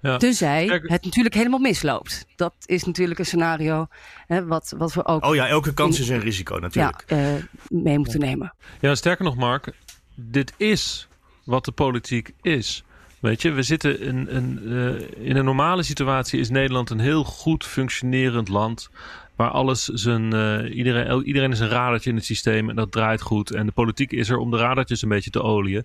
Ja. 0.00 0.16
Tenzij 0.16 0.66
het 0.66 1.04
natuurlijk 1.04 1.34
helemaal 1.34 1.58
misloopt. 1.58 2.26
Dat 2.36 2.54
is 2.66 2.84
natuurlijk 2.84 3.18
een 3.18 3.26
scenario 3.26 3.86
hè, 4.26 4.46
wat, 4.46 4.74
wat 4.76 4.94
we 4.94 5.06
ook. 5.06 5.24
Oh 5.24 5.34
ja, 5.34 5.48
elke 5.48 5.74
kans 5.74 6.00
is 6.00 6.08
een 6.08 6.20
risico 6.20 6.58
natuurlijk. 6.58 7.04
Ja, 7.06 7.34
uh, 7.34 7.42
mee 7.68 7.98
moeten 7.98 8.20
nemen. 8.20 8.54
Ja, 8.80 8.94
sterker 8.94 9.24
nog, 9.24 9.36
Mark, 9.36 9.72
dit 10.14 10.52
is 10.56 11.08
wat 11.44 11.64
de 11.64 11.72
politiek 11.72 12.34
is. 12.42 12.84
Weet 13.20 13.42
je, 13.42 13.50
we 13.50 13.62
zitten 13.62 14.00
in, 14.00 14.60
uh, 14.62 15.00
in 15.26 15.36
een 15.36 15.44
normale 15.44 15.82
situatie 15.82 16.40
is 16.40 16.50
Nederland 16.50 16.90
een 16.90 17.00
heel 17.00 17.24
goed 17.24 17.64
functionerend 17.64 18.48
land. 18.48 18.90
Waar 19.36 19.50
alles 19.50 19.84
zijn. 19.84 20.34
Uh, 20.34 20.76
iedereen, 20.76 21.24
iedereen 21.24 21.52
is 21.52 21.60
een 21.60 21.68
radertje 21.68 22.10
in 22.10 22.16
het 22.16 22.24
systeem 22.24 22.70
en 22.70 22.76
dat 22.76 22.92
draait 22.92 23.20
goed. 23.20 23.50
En 23.50 23.66
de 23.66 23.72
politiek 23.72 24.12
is 24.12 24.28
er 24.28 24.38
om 24.38 24.50
de 24.50 24.56
radertjes 24.56 25.02
een 25.02 25.08
beetje 25.08 25.30
te 25.30 25.42
olieën. 25.42 25.84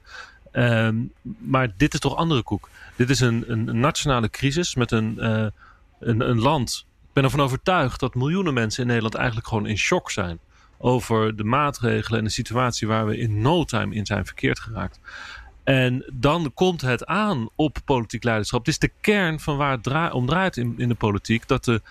Um, 0.53 1.11
maar 1.37 1.73
dit 1.77 1.93
is 1.93 1.99
toch 1.99 2.15
andere 2.15 2.43
koek. 2.43 2.69
Dit 2.95 3.09
is 3.09 3.19
een, 3.19 3.43
een 3.47 3.79
nationale 3.79 4.29
crisis 4.29 4.75
met 4.75 4.91
een, 4.91 5.15
uh, 5.17 5.45
een, 5.99 6.29
een 6.29 6.39
land. 6.39 6.85
Ik 7.01 7.13
ben 7.13 7.23
ervan 7.23 7.41
overtuigd 7.41 7.99
dat 7.99 8.15
miljoenen 8.15 8.53
mensen 8.53 8.81
in 8.81 8.87
Nederland 8.87 9.15
eigenlijk 9.15 9.47
gewoon 9.47 9.67
in 9.67 9.77
shock 9.77 10.11
zijn. 10.11 10.39
Over 10.77 11.35
de 11.35 11.43
maatregelen 11.43 12.19
en 12.19 12.25
de 12.25 12.31
situatie 12.31 12.87
waar 12.87 13.05
we 13.05 13.17
in 13.17 13.41
no 13.41 13.63
time 13.63 13.95
in 13.95 14.05
zijn 14.05 14.25
verkeerd 14.25 14.59
geraakt. 14.59 14.99
En 15.63 16.05
dan 16.13 16.51
komt 16.53 16.81
het 16.81 17.05
aan 17.05 17.49
op 17.55 17.77
politiek 17.85 18.23
leiderschap. 18.23 18.59
Het 18.59 18.67
is 18.67 18.79
de 18.79 18.91
kern 19.01 19.39
van 19.39 19.57
waar 19.57 19.79
het 19.81 20.13
om 20.13 20.25
draait 20.25 20.57
in, 20.57 20.73
in 20.77 20.89
de 20.89 20.95
politiek. 20.95 21.47
Dat 21.47 21.65
de, 21.65 21.81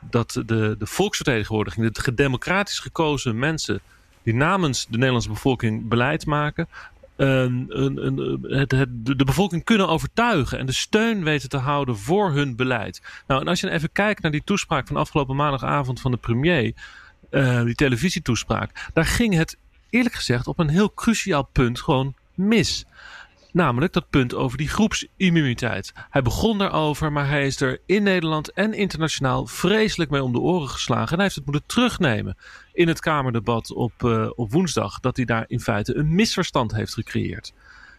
dat 0.00 0.32
de, 0.46 0.74
de 0.78 0.86
volksvertegenwoordiging, 0.86 1.92
de 1.92 2.00
gedemocratisch 2.00 2.78
gekozen 2.78 3.38
mensen 3.38 3.80
die 4.22 4.34
namens 4.34 4.86
de 4.86 4.96
Nederlandse 4.96 5.28
bevolking 5.30 5.88
beleid 5.88 6.26
maken, 6.26 6.68
een, 7.16 7.66
een, 7.68 8.06
een, 8.06 8.68
het, 8.68 8.86
de 9.16 9.24
bevolking 9.24 9.64
kunnen 9.64 9.88
overtuigen 9.88 10.58
en 10.58 10.66
de 10.66 10.72
steun 10.72 11.24
weten 11.24 11.48
te 11.48 11.56
houden 11.56 11.96
voor 11.98 12.32
hun 12.32 12.56
beleid. 12.56 13.02
Nou, 13.26 13.40
en 13.40 13.48
als 13.48 13.60
je 13.60 13.70
even 13.70 13.92
kijkt 13.92 14.22
naar 14.22 14.30
die 14.30 14.44
toespraak 14.44 14.86
van 14.86 14.96
afgelopen 14.96 15.36
maandagavond 15.36 16.00
van 16.00 16.10
de 16.10 16.16
premier, 16.16 16.72
uh, 17.30 17.62
die 17.62 17.74
televisietoespraak, 17.74 18.90
daar 18.92 19.06
ging 19.06 19.34
het 19.34 19.56
eerlijk 19.90 20.14
gezegd 20.14 20.46
op 20.46 20.58
een 20.58 20.68
heel 20.68 20.94
cruciaal 20.94 21.48
punt 21.52 21.80
gewoon 21.80 22.14
mis. 22.34 22.84
Namelijk 23.52 23.92
dat 23.92 24.10
punt 24.10 24.34
over 24.34 24.58
die 24.58 24.68
groepsimmuniteit. 24.68 25.92
Hij 26.10 26.22
begon 26.22 26.58
daarover, 26.58 27.12
maar 27.12 27.28
hij 27.28 27.46
is 27.46 27.60
er 27.60 27.80
in 27.86 28.02
Nederland 28.02 28.52
en 28.52 28.72
internationaal 28.74 29.46
vreselijk 29.46 30.10
mee 30.10 30.22
om 30.22 30.32
de 30.32 30.38
oren 30.38 30.68
geslagen. 30.68 31.08
En 31.08 31.14
hij 31.14 31.22
heeft 31.22 31.34
het 31.34 31.44
moeten 31.44 31.66
terugnemen 31.66 32.36
in 32.72 32.88
het 32.88 33.00
Kamerdebat 33.00 33.72
op, 33.72 33.92
uh, 34.02 34.30
op 34.34 34.52
woensdag. 34.52 35.00
Dat 35.00 35.16
hij 35.16 35.24
daar 35.24 35.44
in 35.48 35.60
feite 35.60 35.94
een 35.94 36.14
misverstand 36.14 36.74
heeft 36.74 36.94
gecreëerd. 36.94 37.52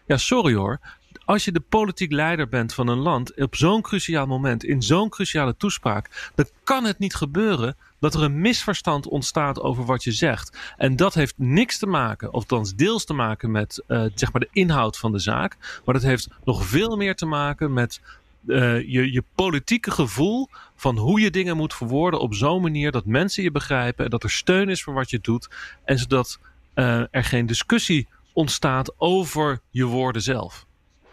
Ja, 0.05 0.17
sorry 0.17 0.53
hoor. 0.53 0.79
Als 1.25 1.45
je 1.45 1.51
de 1.51 1.59
politiek 1.59 2.11
leider 2.11 2.47
bent 2.47 2.73
van 2.73 2.87
een 2.87 2.97
land 2.97 3.35
op 3.35 3.55
zo'n 3.55 3.81
cruciaal 3.81 4.25
moment, 4.25 4.63
in 4.63 4.81
zo'n 4.81 5.09
cruciale 5.09 5.55
toespraak, 5.57 6.31
dan 6.35 6.47
kan 6.63 6.83
het 6.83 6.99
niet 6.99 7.15
gebeuren 7.15 7.75
dat 8.03 8.13
er 8.13 8.23
een 8.23 8.41
misverstand 8.41 9.07
ontstaat 9.07 9.61
over 9.61 9.85
wat 9.85 10.03
je 10.03 10.11
zegt. 10.11 10.57
En 10.77 10.95
dat 10.95 11.13
heeft 11.13 11.33
niks 11.37 11.77
te 11.77 11.85
maken, 11.85 12.27
of 12.27 12.33
althans 12.33 12.75
deels 12.75 13.05
te 13.05 13.13
maken 13.13 13.51
met 13.51 13.83
uh, 13.87 14.05
zeg 14.15 14.31
maar 14.31 14.41
de 14.41 14.49
inhoud 14.51 14.97
van 14.97 15.11
de 15.11 15.19
zaak. 15.19 15.81
Maar 15.85 15.93
dat 15.93 16.03
heeft 16.03 16.27
nog 16.43 16.65
veel 16.65 16.95
meer 16.95 17.15
te 17.15 17.25
maken 17.25 17.73
met 17.73 18.01
uh, 18.45 18.79
je, 18.91 19.11
je 19.11 19.23
politieke 19.35 19.91
gevoel 19.91 20.49
van 20.75 20.97
hoe 20.97 21.19
je 21.19 21.31
dingen 21.31 21.57
moet 21.57 21.73
verwoorden 21.73 22.19
op 22.19 22.33
zo'n 22.33 22.61
manier 22.61 22.91
dat 22.91 23.05
mensen 23.05 23.43
je 23.43 23.51
begrijpen 23.51 24.05
en 24.05 24.11
dat 24.11 24.23
er 24.23 24.31
steun 24.31 24.69
is 24.69 24.83
voor 24.83 24.93
wat 24.93 25.09
je 25.09 25.19
doet. 25.21 25.49
En 25.85 25.97
zodat 25.97 26.39
uh, 26.75 27.03
er 27.11 27.23
geen 27.23 27.45
discussie 27.45 28.07
ontstaat 28.33 28.93
over 28.97 29.59
je 29.69 29.85
woorden 29.85 30.21
zelf. 30.21 30.65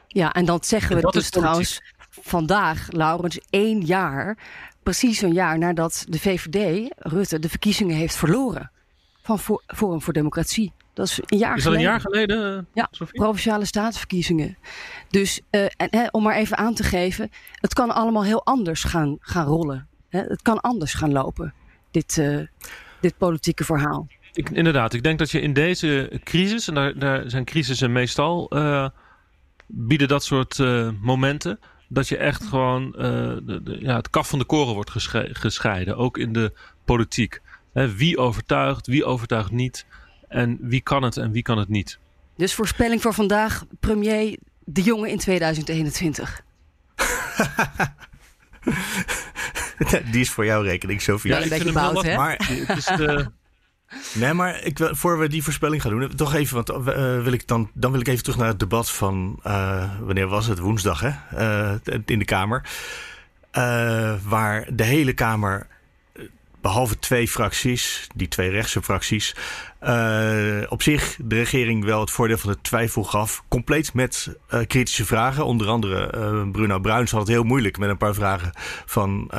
Ja, 0.07 0.33
en 0.33 0.45
dat 0.45 0.67
zeggen 0.67 0.97
we 0.97 1.11
dus 1.11 1.31
trouwens 1.31 1.81
vandaag, 2.11 2.87
Laurens, 2.91 3.39
één 3.51 3.81
jaar 3.81 4.39
precies 4.83 5.23
een 5.23 5.33
jaar 5.33 5.59
nadat 5.59 6.05
de 6.09 6.19
VVD, 6.19 6.91
Rutte, 6.97 7.39
de 7.39 7.49
verkiezingen 7.49 7.97
heeft 7.97 8.17
verloren. 8.17 8.71
Van 9.23 9.39
Forum 9.67 10.03
voor 10.03 10.13
Democratie. 10.13 10.73
Dat 10.95 11.07
is 11.07 11.21
een 11.27 11.39
jaar 11.39 11.57
is 11.57 11.65
dat 11.65 11.75
een 11.75 11.81
jaar 11.81 12.01
geleden? 12.01 12.57
Uh, 12.57 12.63
ja, 12.75 12.89
Sophie? 12.91 13.21
provinciale 13.21 13.65
staatsverkiezingen. 13.65 14.57
Dus 15.09 15.41
uh, 15.51 15.67
en, 15.77 16.15
om 16.15 16.23
maar 16.23 16.37
even 16.37 16.57
aan 16.57 16.75
te 16.75 16.83
geven, 16.83 17.31
het 17.53 17.75
kan 17.75 17.91
allemaal 17.91 18.25
heel 18.25 18.45
anders 18.45 18.85
gaan, 18.85 19.17
gaan 19.21 19.47
rollen. 19.47 19.89
Hè? 20.09 20.21
Het 20.21 20.43
kan 20.43 20.61
anders 20.61 20.95
gaan 20.95 21.13
lopen, 21.13 21.55
dit, 21.91 22.17
uh, 22.17 22.47
dit 23.01 23.19
politieke 23.19 23.65
verhaal. 23.65 24.09
Ik, 24.33 24.51
inderdaad, 24.51 24.93
ik 24.93 25.03
denk 25.03 25.19
dat 25.19 25.31
je 25.31 25.41
in 25.41 25.53
deze 25.53 26.21
crisis, 26.25 26.69
en 26.69 26.75
daar, 26.75 26.99
daar 26.99 27.31
zijn 27.31 27.45
crisissen 27.45 27.93
meestal, 27.93 28.51
bieden 29.67 30.09
dat 30.09 30.25
soort 30.25 30.59
momenten 31.01 31.59
dat 31.93 32.09
je 32.09 32.17
echt 32.17 32.45
gewoon 32.45 32.85
uh, 32.87 32.93
de, 33.43 33.61
de, 33.63 33.77
ja, 33.81 33.97
het 33.97 34.11
kaf 34.11 34.29
van 34.29 34.39
de 34.39 34.45
koren 34.45 34.75
wordt 34.75 34.91
gescheiden. 35.33 35.97
Ook 35.97 36.19
in 36.19 36.33
de 36.33 36.53
politiek. 36.85 37.41
He, 37.73 37.95
wie 37.95 38.19
overtuigt, 38.19 38.87
wie 38.87 39.05
overtuigt 39.05 39.51
niet. 39.51 39.87
En 40.29 40.59
wie 40.61 40.81
kan 40.81 41.03
het 41.03 41.17
en 41.17 41.33
wie 41.33 41.43
kan 41.43 41.59
het 41.59 41.69
niet. 41.69 41.99
Dus 42.37 42.55
voorspelling 42.55 43.03
voor 43.03 43.15
vandaag, 43.15 43.65
premier 43.81 44.39
De 44.65 44.83
Jonge 44.83 45.11
in 45.11 45.19
2021. 45.19 46.43
Die 50.11 50.21
is 50.21 50.31
voor 50.31 50.45
jouw 50.45 50.63
rekening, 50.63 51.03
Sofie. 51.03 51.31
Ja, 51.31 51.43
een 51.43 51.49
beetje 51.49 51.73
bout, 51.73 52.03
hè? 52.03 52.17
Maar 52.17 52.37
het 52.49 52.77
is 52.77 52.85
de, 52.85 53.31
Nee, 54.15 54.33
maar 54.33 54.65
ik 54.65 54.79
voor 54.91 55.19
we 55.19 55.29
die 55.29 55.43
voorspelling 55.43 55.83
gaan 55.83 55.99
doen, 55.99 56.15
toch 56.15 56.35
even, 56.35 56.55
want 56.55 56.71
uh, 56.71 57.23
wil 57.23 57.33
ik 57.33 57.47
dan, 57.47 57.71
dan 57.75 57.91
wil 57.91 58.01
ik 58.01 58.09
even 58.09 58.23
terug 58.23 58.39
naar 58.39 58.49
het 58.49 58.59
debat 58.59 58.91
van, 58.91 59.41
uh, 59.47 59.91
wanneer 60.01 60.27
was 60.27 60.47
het? 60.47 60.59
Woensdag, 60.59 61.01
hè? 61.01 61.11
Uh, 61.35 61.99
in 62.07 62.19
de 62.19 62.25
Kamer. 62.25 62.63
waar 64.23 64.67
de 64.73 64.85
hele 64.85 65.13
Kamer, 65.13 65.67
behalve 66.61 66.99
twee 66.99 67.29
fracties, 67.29 68.07
die 68.15 68.29
twee 68.29 68.51
rechtse 68.51 68.83
fracties, 68.83 69.35
op 70.69 70.83
zich 70.83 71.17
de 71.19 71.37
regering 71.37 71.85
wel 71.85 72.01
het 72.01 72.11
voordeel 72.11 72.39
van 72.39 72.53
de 72.53 72.59
twijfel 72.61 73.05
gaf. 73.05 73.43
Compleet 73.49 73.95
met 73.95 74.37
kritische 74.49 75.05
vragen. 75.05 75.45
Onder 75.45 75.69
andere 75.69 76.47
Bruno 76.53 76.79
Bruins 76.79 77.11
had 77.11 77.21
het 77.21 77.31
heel 77.31 77.45
moeilijk 77.45 77.79
met 77.79 77.89
een 77.89 77.97
paar 77.97 78.15
vragen 78.15 78.51
van 78.87 79.31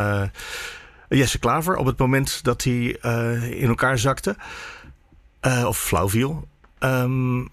Jesse 1.17 1.39
Klaver 1.39 1.75
op 1.75 1.85
het 1.85 1.97
moment 1.97 2.43
dat 2.43 2.63
hij 2.63 2.97
uh, 3.01 3.61
in 3.61 3.67
elkaar 3.67 3.97
zakte. 3.97 4.35
Uh, 5.41 5.65
of 5.67 5.77
flauw 5.77 6.09
viel. 6.09 6.47
Um, 6.79 7.49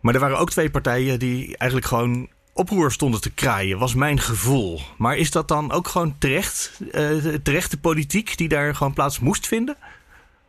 maar 0.00 0.14
er 0.14 0.20
waren 0.20 0.38
ook 0.38 0.50
twee 0.50 0.70
partijen 0.70 1.18
die 1.18 1.56
eigenlijk 1.56 1.90
gewoon 1.90 2.28
oproer 2.52 2.92
stonden 2.92 3.20
te 3.20 3.30
kraaien, 3.30 3.78
was 3.78 3.94
mijn 3.94 4.20
gevoel. 4.20 4.80
Maar 4.96 5.16
is 5.16 5.30
dat 5.30 5.48
dan 5.48 5.72
ook 5.72 5.88
gewoon 5.88 6.14
terecht, 6.18 6.80
uh, 6.92 7.34
terechte 7.42 7.78
politiek 7.78 8.36
die 8.36 8.48
daar 8.48 8.74
gewoon 8.74 8.92
plaats 8.92 9.18
moest 9.18 9.46
vinden? 9.46 9.76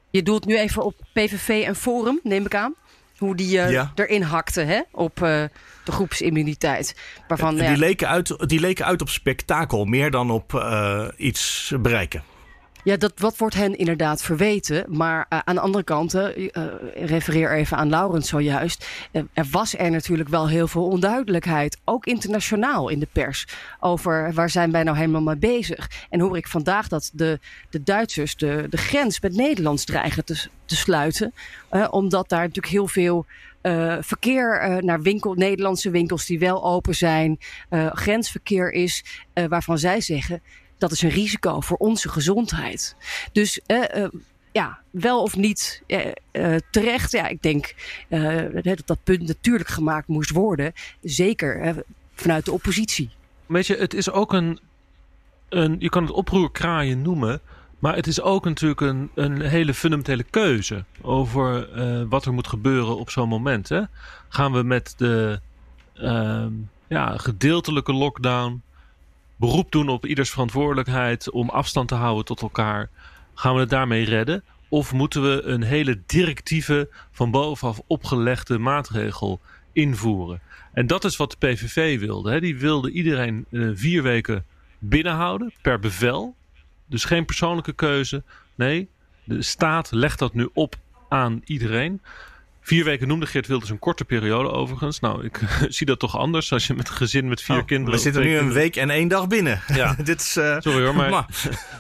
Je 0.10 0.24
doelt 0.24 0.46
nu 0.46 0.58
even 0.58 0.84
op 0.84 0.96
PVV 1.14 1.64
en 1.66 1.76
Forum, 1.76 2.20
neem 2.24 2.46
ik 2.46 2.56
aan. 2.56 2.76
Hoe 3.18 3.36
die 3.36 3.58
uh, 3.58 3.72
ja. 3.72 3.92
erin 3.96 4.22
hakte 4.22 4.62
hè? 4.62 4.82
op 4.92 5.20
uh, 5.20 5.44
de 5.84 5.92
groepsimmuniteit. 5.92 6.96
Waarvan, 7.28 7.56
die, 7.56 7.64
ja... 7.64 7.76
leken 7.76 8.08
uit, 8.08 8.50
die 8.50 8.60
leken 8.60 8.86
uit 8.86 9.02
op 9.02 9.10
spektakel, 9.10 9.86
meer 9.86 10.12
dan 10.12 10.32
op 10.32 10.66
iets 11.18 11.74
bereiken. 11.80 12.24
Ja, 12.90 12.98
dat, 12.98 13.14
wat 13.16 13.38
wordt 13.38 13.56
hen 13.56 13.78
inderdaad 13.78 14.22
verweten. 14.22 14.86
Maar 14.88 15.26
uh, 15.30 15.40
aan 15.44 15.56
de 15.56 15.62
andere 15.62 15.84
kant, 15.84 16.14
uh, 16.14 16.26
refereer 16.94 17.52
even 17.52 17.78
aan 17.78 17.90
Laurens 17.90 18.30
zojuist. 18.30 18.88
Uh, 19.12 19.24
er 19.34 19.48
was 19.52 19.78
er 19.78 19.92
natuurlijk 19.92 20.30
wel 20.30 20.48
heel 20.48 20.68
veel 20.68 20.88
onduidelijkheid. 20.88 21.78
Ook 21.86 22.06
internationaal 22.06 22.90
in 22.90 23.00
de 23.00 23.08
pers. 23.12 23.48
Over 23.80 24.34
waar 24.34 24.50
zijn 24.50 24.72
wij 24.72 24.84
nou 24.84 24.98
helemaal 24.98 25.22
mee 25.22 25.38
bezig. 25.38 25.92
En 26.10 26.20
hoor 26.20 26.38
ik 26.38 26.48
vandaag 26.48 26.88
dat 26.88 27.10
de, 27.14 27.40
de 27.70 27.84
Duitsers 27.84 28.36
de, 28.36 28.68
de 28.70 28.78
grens 28.78 29.22
met 29.22 29.36
Nederland 29.36 29.86
dreigen 29.86 30.26
te, 30.26 30.48
te 30.66 30.76
sluiten. 30.76 31.34
omdat 31.90 32.30
daar 32.30 32.42
natuurlijk 32.42 32.74
heel 32.74 32.88
veel 32.88 33.26
verkeer 34.00 34.78
naar 34.80 35.02
winkel, 35.02 35.34
Nederlandse 35.34 35.90
winkels 35.90 36.26
die 36.26 36.40
wel 36.40 36.64
open 36.64 36.96
zijn, 36.96 37.40
grensverkeer 37.94 38.72
is, 38.72 39.04
waarvan 39.34 39.78
zij 39.78 40.02
zeggen 40.02 40.42
dat 40.80 40.92
is 40.92 41.02
een 41.02 41.10
risico 41.10 41.60
voor 41.60 41.78
onze 41.78 42.10
gezondheid. 42.10 42.96
Dus 43.32 43.60
uh, 43.68 43.84
uh, 43.96 44.08
ja, 44.52 44.80
wel 44.90 45.22
of 45.22 45.36
niet 45.36 45.84
uh, 45.88 46.56
terecht. 46.72 47.12
Ja, 47.12 47.28
ik 47.28 47.42
denk 47.42 47.76
dat 48.64 48.82
dat 48.86 49.04
punt 49.04 49.28
natuurlijk 49.28 49.70
gemaakt 49.70 50.08
moest 50.08 50.32
worden. 50.32 50.74
Zeker 51.02 51.76
vanuit 52.16 52.46
de 52.46 52.52
oppositie. 52.52 53.10
Weet 53.46 53.68
je, 53.68 53.76
het 53.76 53.94
is 53.94 54.12
ook 54.12 54.34
een, 54.34 54.60
een 55.50 55.76
je 55.80 55.90
kan 55.90 56.04
het 56.04 56.12
oproerkraaien 56.12 57.02
noemen. 57.02 57.42
Maar 57.80 57.96
het 57.96 58.08
is 58.08 58.22
ook 58.22 58.46
natuurlijk 58.46 58.82
een, 58.82 59.10
een 59.16 59.42
hele 59.42 59.74
fundamentele 59.74 60.24
keuze 60.24 60.84
over 61.02 61.68
wat 62.08 62.26
er 62.26 62.34
moet 62.34 62.48
gebeuren 62.48 62.98
op 62.98 63.10
zo'n 63.10 63.28
moment. 63.28 63.70
Hè? 63.70 63.82
Gaan 64.30 64.52
we 64.52 64.64
met 64.64 64.94
de 64.98 65.40
ehm, 65.94 66.52
ja, 66.88 67.18
gedeeltelijke 67.18 67.94
lockdown 67.94 68.62
beroep 69.40 69.72
doen 69.72 69.90
op 69.90 70.06
ieders 70.06 70.30
verantwoordelijkheid 70.30 71.32
om 71.32 71.50
afstand 71.50 71.88
te 71.88 71.96
houden 71.96 72.26
tot 72.26 72.42
elkaar, 72.42 72.90
gaan 73.34 73.54
we 73.54 73.60
het 73.60 73.70
daarmee 73.70 74.06
redden? 74.06 74.44
Of 74.70 74.94
moeten 74.94 75.22
we 75.22 75.42
een 75.44 75.64
hele 75.64 76.02
directieve, 76.06 76.90
van 77.12 77.32
bovenaf 77.32 77.82
opgelegde 77.88 78.58
maatregel 78.58 79.40
invoeren? 79.74 80.42
En 80.74 80.88
dat 80.88 81.04
is 81.04 81.16
wat 81.16 81.32
de 81.32 81.48
PVV 81.48 82.00
wilde. 82.00 82.32
Hè. 82.32 82.40
Die 82.40 82.58
wilde 82.58 82.92
iedereen 82.92 83.46
uh, 83.50 83.72
vier 83.74 84.04
weken 84.04 84.46
binnenhouden 84.80 85.54
per 85.62 85.80
bevel. 85.80 86.36
Dus 86.86 87.06
geen 87.06 87.26
persoonlijke 87.26 87.74
keuze. 87.74 88.24
Nee, 88.56 88.90
de 89.24 89.42
staat 89.42 89.92
legt 89.92 90.20
dat 90.20 90.34
nu 90.34 90.50
op 90.54 90.76
aan 91.10 91.42
iedereen. 91.46 92.02
Vier 92.70 92.84
weken 92.84 93.08
noemde 93.08 93.26
Geert 93.26 93.48
Wilders 93.48 93.70
een 93.70 93.80
korte 93.80 94.06
periode 94.06 94.52
overigens. 94.52 95.00
Nou, 95.00 95.26
ik 95.26 95.40
zie 95.78 95.86
dat 95.86 96.00
toch 96.00 96.18
anders 96.18 96.52
als 96.52 96.68
je 96.68 96.74
met 96.74 96.88
een 96.88 96.94
gezin 96.94 97.28
met 97.28 97.42
vier 97.42 97.58
oh, 97.58 97.66
kinderen... 97.66 97.94
We 97.94 98.02
zitten 98.02 98.22
nu 98.22 98.38
een 98.38 98.52
week 98.52 98.76
en 98.76 98.90
één 98.90 99.08
dag 99.08 99.28
binnen. 99.28 99.62
Ja. 99.68 99.96
Dit 100.04 100.22
is, 100.22 100.38
uh, 100.38 100.56
Sorry 100.60 100.86
hoor, 100.86 100.96
maar, 101.10 101.26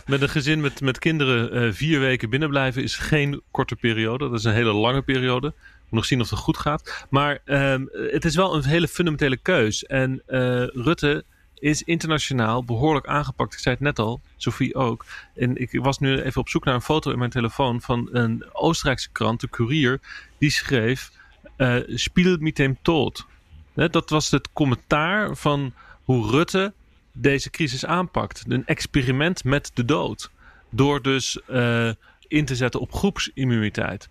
met 0.05 0.21
een 0.21 0.29
gezin 0.29 0.61
met, 0.61 0.81
met 0.81 0.99
kinderen 0.99 1.63
uh, 1.63 1.73
vier 1.73 1.99
weken 1.99 2.29
binnenblijven 2.29 2.83
is 2.83 2.95
geen 2.95 3.41
korte 3.51 3.75
periode. 3.75 4.29
Dat 4.29 4.39
is 4.39 4.43
een 4.43 4.53
hele 4.53 4.73
lange 4.73 5.01
periode. 5.01 5.53
Nog 5.89 6.05
zien 6.05 6.21
of 6.21 6.29
het 6.29 6.39
goed 6.39 6.57
gaat. 6.57 7.05
Maar 7.09 7.39
um, 7.45 7.89
het 7.91 8.25
is 8.25 8.35
wel 8.35 8.55
een 8.55 8.65
hele 8.65 8.87
fundamentele 8.87 9.37
keus. 9.37 9.85
En 9.85 10.21
uh, 10.27 10.63
Rutte 10.67 11.23
is 11.59 11.83
internationaal 11.83 12.63
behoorlijk 12.63 13.07
aangepakt. 13.07 13.53
Ik 13.53 13.59
zei 13.59 13.75
het 13.75 13.83
net 13.83 13.99
al, 13.99 14.21
Sophie 14.37 14.75
ook. 14.75 15.05
En 15.35 15.55
ik 15.55 15.79
was 15.81 15.99
nu 15.99 16.21
even 16.21 16.41
op 16.41 16.49
zoek 16.49 16.65
naar 16.65 16.73
een 16.73 16.81
foto 16.81 17.11
in 17.11 17.17
mijn 17.17 17.29
telefoon 17.29 17.81
van 17.81 18.09
een 18.11 18.45
Oostenrijkse 18.51 19.09
krant, 19.11 19.41
de 19.41 19.49
Courier. 19.49 19.99
Die 20.37 20.49
schreef: 20.49 21.11
uh, 21.57 21.75
Spiel 21.87 22.37
mit 22.39 22.55
dem 22.55 22.77
Tod. 22.81 23.25
Dat 23.73 24.09
was 24.09 24.31
het 24.31 24.53
commentaar 24.53 25.35
van 25.35 25.73
hoe 26.03 26.29
Rutte 26.29 26.73
deze 27.11 27.49
crisis 27.49 27.85
aanpakt. 27.85 28.43
Een 28.47 28.65
experiment 28.65 29.43
met 29.43 29.71
de 29.73 29.85
dood. 29.85 30.31
Door 30.69 31.01
dus 31.01 31.39
uh, 31.49 31.91
in 32.27 32.45
te 32.45 32.55
zetten 32.55 32.79
op 32.79 32.93
groepsimmuniteit. 32.93 34.09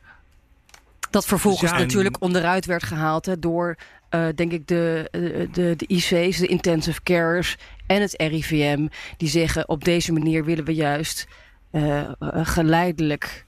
Dat 1.10 1.26
vervolgens 1.26 1.70
dus 1.70 1.80
natuurlijk 1.80 2.22
onderuit 2.22 2.66
werd 2.66 2.82
gehaald 2.82 3.26
hè, 3.26 3.38
door 3.38 3.76
uh, 4.10 4.26
denk 4.34 4.52
ik 4.52 4.66
de, 4.66 5.08
de, 5.52 5.76
de 5.76 5.86
IC's, 5.86 6.38
de 6.38 6.46
intensive 6.46 7.02
carers 7.02 7.56
en 7.86 8.00
het 8.00 8.14
RIVM. 8.16 8.86
Die 9.16 9.28
zeggen 9.28 9.68
op 9.68 9.84
deze 9.84 10.12
manier 10.12 10.44
willen 10.44 10.64
we 10.64 10.74
juist 10.74 11.26
uh, 11.72 12.10
geleidelijk 12.32 13.46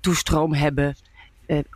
toestroom 0.00 0.54
hebben 0.54 0.96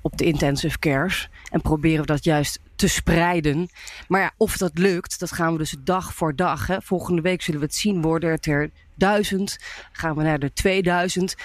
op 0.03 0.17
de 0.17 0.25
intensive 0.25 0.79
cares. 0.79 1.29
En 1.51 1.61
proberen 1.61 2.01
we 2.01 2.07
dat 2.07 2.25
juist 2.25 2.61
te 2.75 2.89
spreiden. 2.89 3.69
Maar 4.09 4.21
ja, 4.21 4.33
of 4.37 4.57
dat 4.57 4.79
lukt, 4.79 5.21
dat 5.21 5.33
gaan 5.33 5.53
we 5.53 5.59
dus 5.59 5.75
dag 5.85 6.15
voor 6.15 6.37
dag. 6.37 6.67
Hè. 6.67 6.83
Volgende 6.83 7.23
week 7.23 7.43
zullen 7.43 7.61
we 7.61 7.67
het 7.67 7.75
zien. 7.75 8.03
Worden 8.03 8.31
het 8.31 8.47
er 8.47 8.71
duizend? 8.95 9.59
Gaan 9.93 10.17
we 10.17 10.23
naar 10.23 10.39
de 10.39 10.53
2000? 10.53 11.37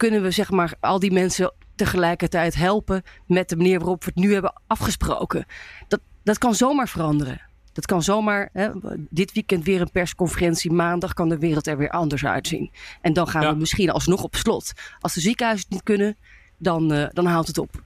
kunnen 0.00 0.22
we 0.22 0.30
zeg 0.30 0.50
maar 0.50 0.74
al 0.80 0.98
die 0.98 1.12
mensen 1.12 1.52
tegelijkertijd 1.84 2.54
helpen 2.54 3.02
met 3.26 3.48
de 3.48 3.56
manier 3.56 3.78
waarop 3.78 4.04
we 4.04 4.10
het 4.14 4.24
nu 4.24 4.32
hebben 4.32 4.60
afgesproken. 4.66 5.44
Dat, 5.88 6.00
dat 6.22 6.38
kan 6.38 6.54
zomaar 6.54 6.88
veranderen. 6.88 7.40
Dat 7.72 7.86
kan 7.86 8.02
zomaar, 8.02 8.48
hè, 8.52 8.70
dit 9.10 9.32
weekend 9.32 9.64
weer 9.64 9.80
een 9.80 9.90
persconferentie, 9.90 10.72
maandag 10.72 11.14
kan 11.14 11.28
de 11.28 11.38
wereld 11.38 11.66
er 11.66 11.76
weer 11.76 11.90
anders 11.90 12.24
uitzien. 12.24 12.70
En 13.00 13.12
dan 13.12 13.28
gaan 13.28 13.42
ja. 13.42 13.52
we 13.52 13.58
misschien 13.58 13.90
alsnog 13.90 14.22
op 14.22 14.36
slot. 14.36 14.72
Als 15.00 15.14
de 15.14 15.20
ziekenhuizen 15.20 15.64
het 15.64 15.74
niet 15.74 15.84
kunnen, 15.84 16.16
dan, 16.58 16.92
uh, 16.92 17.06
dan 17.12 17.26
houdt 17.26 17.48
het 17.48 17.58
op. 17.58 17.82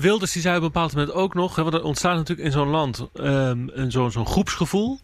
Wilders 0.00 0.32
die 0.32 0.42
zei 0.42 0.56
op 0.56 0.62
een 0.62 0.68
bepaald 0.68 0.94
moment 0.94 1.12
ook 1.12 1.34
nog, 1.34 1.56
hè, 1.56 1.62
want 1.62 1.74
er 1.74 1.82
ontstaat 1.82 2.16
natuurlijk 2.16 2.46
in 2.46 2.52
zo'n 2.52 2.68
land 2.68 3.08
um, 3.14 3.70
zo'n 3.90 4.10
zo 4.10 4.24
groepsgevoel 4.24 4.98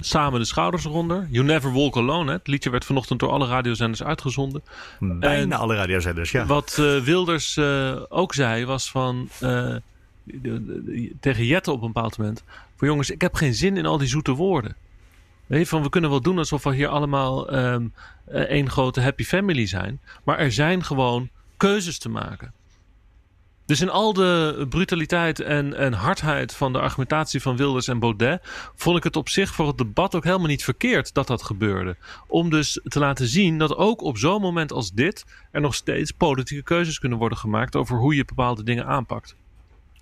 samen 0.00 0.40
de 0.40 0.46
schouders 0.46 0.84
eronder. 0.84 1.26
You 1.30 1.44
Never 1.44 1.72
Walk 1.72 1.96
Alone. 1.96 2.26
Hè? 2.30 2.36
Het 2.36 2.46
liedje 2.46 2.70
werd 2.70 2.84
vanochtend 2.84 3.20
door 3.20 3.30
alle 3.30 3.46
radiozenders 3.46 4.02
uitgezonden. 4.02 4.62
Bijna 4.98 5.34
en 5.34 5.52
alle 5.52 5.74
radiozenders, 5.74 6.30
ja. 6.30 6.46
Wat 6.46 6.76
uh, 6.80 7.00
Wilders 7.00 7.56
uh, 7.56 8.02
ook 8.08 8.34
zei 8.34 8.64
was 8.64 8.90
van... 8.90 9.28
Uh, 9.42 9.76
tegen 11.20 11.44
Jette 11.44 11.72
op 11.72 11.80
een 11.82 11.92
bepaald 11.92 12.18
moment... 12.18 12.44
Voor 12.76 12.88
jongens, 12.88 13.10
ik 13.10 13.20
heb 13.20 13.34
geen 13.34 13.54
zin 13.54 13.76
in 13.76 13.86
al 13.86 13.98
die 13.98 14.08
zoete 14.08 14.32
woorden. 14.32 14.76
Weet 15.46 15.60
je, 15.60 15.66
van 15.66 15.82
we 15.82 15.88
kunnen 15.88 16.10
wel 16.10 16.20
doen 16.20 16.38
alsof 16.38 16.62
we 16.62 16.74
hier 16.74 16.88
allemaal 16.88 17.54
um, 17.54 17.92
één 18.32 18.70
grote 18.70 19.00
happy 19.00 19.24
family 19.24 19.66
zijn. 19.66 20.00
Maar 20.24 20.38
er 20.38 20.52
zijn 20.52 20.84
gewoon 20.84 21.28
keuzes 21.56 21.98
te 21.98 22.08
maken. 22.08 22.52
Dus 23.68 23.80
in 23.80 23.90
al 23.90 24.12
de 24.12 24.66
brutaliteit 24.68 25.40
en, 25.40 25.74
en 25.74 25.92
hardheid 25.92 26.54
van 26.54 26.72
de 26.72 26.80
argumentatie 26.80 27.42
van 27.42 27.56
Wilders 27.56 27.88
en 27.88 27.98
Baudet, 27.98 28.40
vond 28.74 28.96
ik 28.96 29.04
het 29.04 29.16
op 29.16 29.28
zich 29.28 29.54
voor 29.54 29.66
het 29.66 29.78
debat 29.78 30.14
ook 30.14 30.24
helemaal 30.24 30.46
niet 30.46 30.64
verkeerd 30.64 31.14
dat 31.14 31.26
dat 31.26 31.42
gebeurde. 31.42 31.96
Om 32.26 32.50
dus 32.50 32.80
te 32.84 32.98
laten 32.98 33.26
zien 33.26 33.58
dat 33.58 33.76
ook 33.76 34.02
op 34.02 34.18
zo'n 34.18 34.40
moment 34.40 34.72
als 34.72 34.92
dit 34.92 35.24
er 35.50 35.60
nog 35.60 35.74
steeds 35.74 36.10
politieke 36.10 36.62
keuzes 36.62 36.98
kunnen 36.98 37.18
worden 37.18 37.38
gemaakt 37.38 37.76
over 37.76 37.98
hoe 37.98 38.14
je 38.14 38.24
bepaalde 38.24 38.62
dingen 38.62 38.86
aanpakt. 38.86 39.34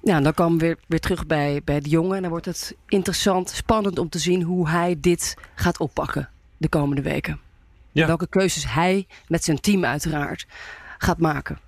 Ja, 0.03 0.21
dan 0.21 0.35
komen 0.35 0.59
we 0.59 0.65
weer, 0.65 0.79
weer 0.87 1.01
terug 1.01 1.27
bij, 1.27 1.61
bij 1.65 1.81
de 1.81 1.89
jongen. 1.89 2.17
En 2.17 2.23
dan 2.23 2.31
wordt 2.31 2.47
het 2.47 2.77
interessant, 2.89 3.51
spannend 3.51 3.99
om 3.99 4.09
te 4.09 4.19
zien 4.19 4.43
hoe 4.43 4.69
hij 4.69 4.97
dit 5.01 5.37
gaat 5.55 5.79
oppakken 5.79 6.29
de 6.57 6.69
komende 6.69 7.03
weken. 7.03 7.41
Ja. 7.93 8.07
Welke 8.07 8.29
keuzes 8.29 8.73
hij 8.73 9.07
met 9.29 9.45
zijn 9.45 9.61
team 9.61 9.85
uiteraard 9.85 10.47
gaat 10.99 11.19
maken. 11.19 11.59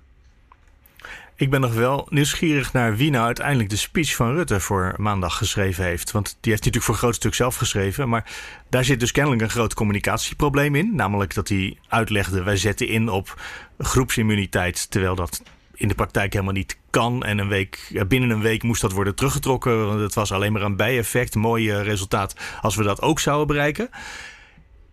Ik 1.39 1.49
ben 1.49 1.61
nog 1.61 1.73
wel 1.73 2.07
nieuwsgierig 2.09 2.73
naar 2.73 2.95
wie 2.95 3.09
nou 3.11 3.25
uiteindelijk 3.25 3.69
de 3.69 3.75
speech 3.75 4.15
van 4.15 4.33
Rutte 4.33 4.59
voor 4.59 4.93
maandag 4.97 5.37
geschreven 5.37 5.83
heeft. 5.83 6.11
Want 6.11 6.25
die 6.25 6.51
heeft 6.51 6.63
hij 6.63 6.71
natuurlijk 6.71 6.83
voor 6.83 6.93
een 6.93 6.99
groot 6.99 7.15
stuk 7.15 7.33
zelf 7.33 7.55
geschreven. 7.55 8.09
Maar 8.09 8.31
daar 8.69 8.83
zit 8.83 8.99
dus 8.99 9.11
kennelijk 9.11 9.41
een 9.41 9.49
groot 9.49 9.73
communicatieprobleem 9.73 10.75
in. 10.75 10.95
Namelijk 10.95 11.33
dat 11.33 11.47
hij 11.47 11.77
uitlegde: 11.87 12.43
wij 12.43 12.57
zetten 12.57 12.87
in 12.87 13.09
op 13.09 13.41
groepsimmuniteit. 13.77 14.91
Terwijl 14.91 15.15
dat 15.15 15.43
in 15.73 15.87
de 15.87 15.95
praktijk 15.95 16.33
helemaal 16.33 16.53
niet 16.53 16.77
kan. 16.89 17.23
En 17.23 17.37
een 17.37 17.47
week, 17.47 18.03
binnen 18.07 18.29
een 18.29 18.41
week 18.41 18.63
moest 18.63 18.81
dat 18.81 18.91
worden 18.91 19.15
teruggetrokken. 19.15 19.85
Want 19.85 19.99
het 19.99 20.13
was 20.13 20.31
alleen 20.31 20.51
maar 20.51 20.61
een 20.61 20.75
bijeffect. 20.75 21.35
Mooi 21.35 21.73
resultaat 21.73 22.35
als 22.61 22.75
we 22.75 22.83
dat 22.83 23.01
ook 23.01 23.19
zouden 23.19 23.47
bereiken. 23.47 23.89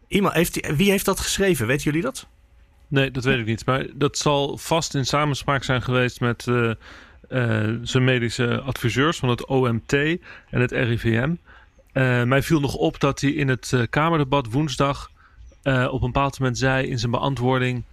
Iemand, 0.08 0.34
heeft, 0.34 0.76
wie 0.76 0.90
heeft 0.90 1.04
dat 1.04 1.20
geschreven? 1.20 1.66
Weten 1.66 1.84
jullie 1.84 2.02
dat? 2.02 2.28
Nee, 2.88 3.10
dat 3.10 3.24
weet 3.24 3.38
ik 3.38 3.46
niet. 3.46 3.66
Maar 3.66 3.86
dat 3.94 4.18
zal 4.18 4.58
vast 4.58 4.94
in 4.94 5.06
samenspraak 5.06 5.64
zijn 5.64 5.82
geweest 5.82 6.20
met 6.20 6.46
uh, 6.46 6.70
uh, 7.28 7.74
zijn 7.82 8.04
medische 8.04 8.60
adviseurs 8.60 9.18
van 9.18 9.28
het 9.28 9.46
OMT 9.46 9.92
en 9.92 10.60
het 10.60 10.72
RIVM. 10.72 11.34
Uh, 11.92 12.22
mij 12.22 12.42
viel 12.42 12.60
nog 12.60 12.74
op 12.74 13.00
dat 13.00 13.20
hij 13.20 13.30
in 13.30 13.48
het 13.48 13.86
Kamerdebat 13.90 14.50
woensdag 14.50 15.10
op 15.64 16.02
een 16.02 16.12
bepaald 16.12 16.38
moment 16.38 16.58
zei 16.58 16.86
in 16.86 16.98
zijn 16.98 17.10
beantwoording, 17.10 17.84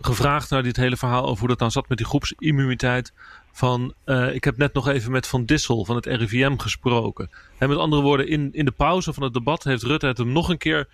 gevraagd 0.00 0.50
naar 0.50 0.62
dit 0.62 0.76
hele 0.76 0.96
verhaal 0.96 1.24
over 1.24 1.38
hoe 1.38 1.48
dat 1.48 1.58
dan 1.58 1.70
zat 1.70 1.88
met 1.88 1.98
die 1.98 2.06
groepsimmuniteit. 2.06 3.12
Van, 3.52 3.94
ik 4.32 4.44
heb 4.44 4.56
net 4.56 4.74
nog 4.74 4.88
even 4.88 5.12
met 5.12 5.26
Van 5.26 5.44
Dissel 5.44 5.84
van 5.84 5.96
het 5.96 6.06
RIVM 6.06 6.56
gesproken. 6.56 7.30
En 7.58 7.68
met 7.68 7.78
andere 7.78 8.02
woorden, 8.02 8.28
in, 8.28 8.48
in 8.52 8.64
de 8.64 8.70
pauze 8.70 9.12
van 9.12 9.22
het 9.22 9.32
debat 9.32 9.64
heeft 9.64 9.82
Rutte 9.82 10.06
het 10.06 10.18
hem 10.18 10.32
nog 10.32 10.48
een 10.48 10.58
keer 10.58 10.88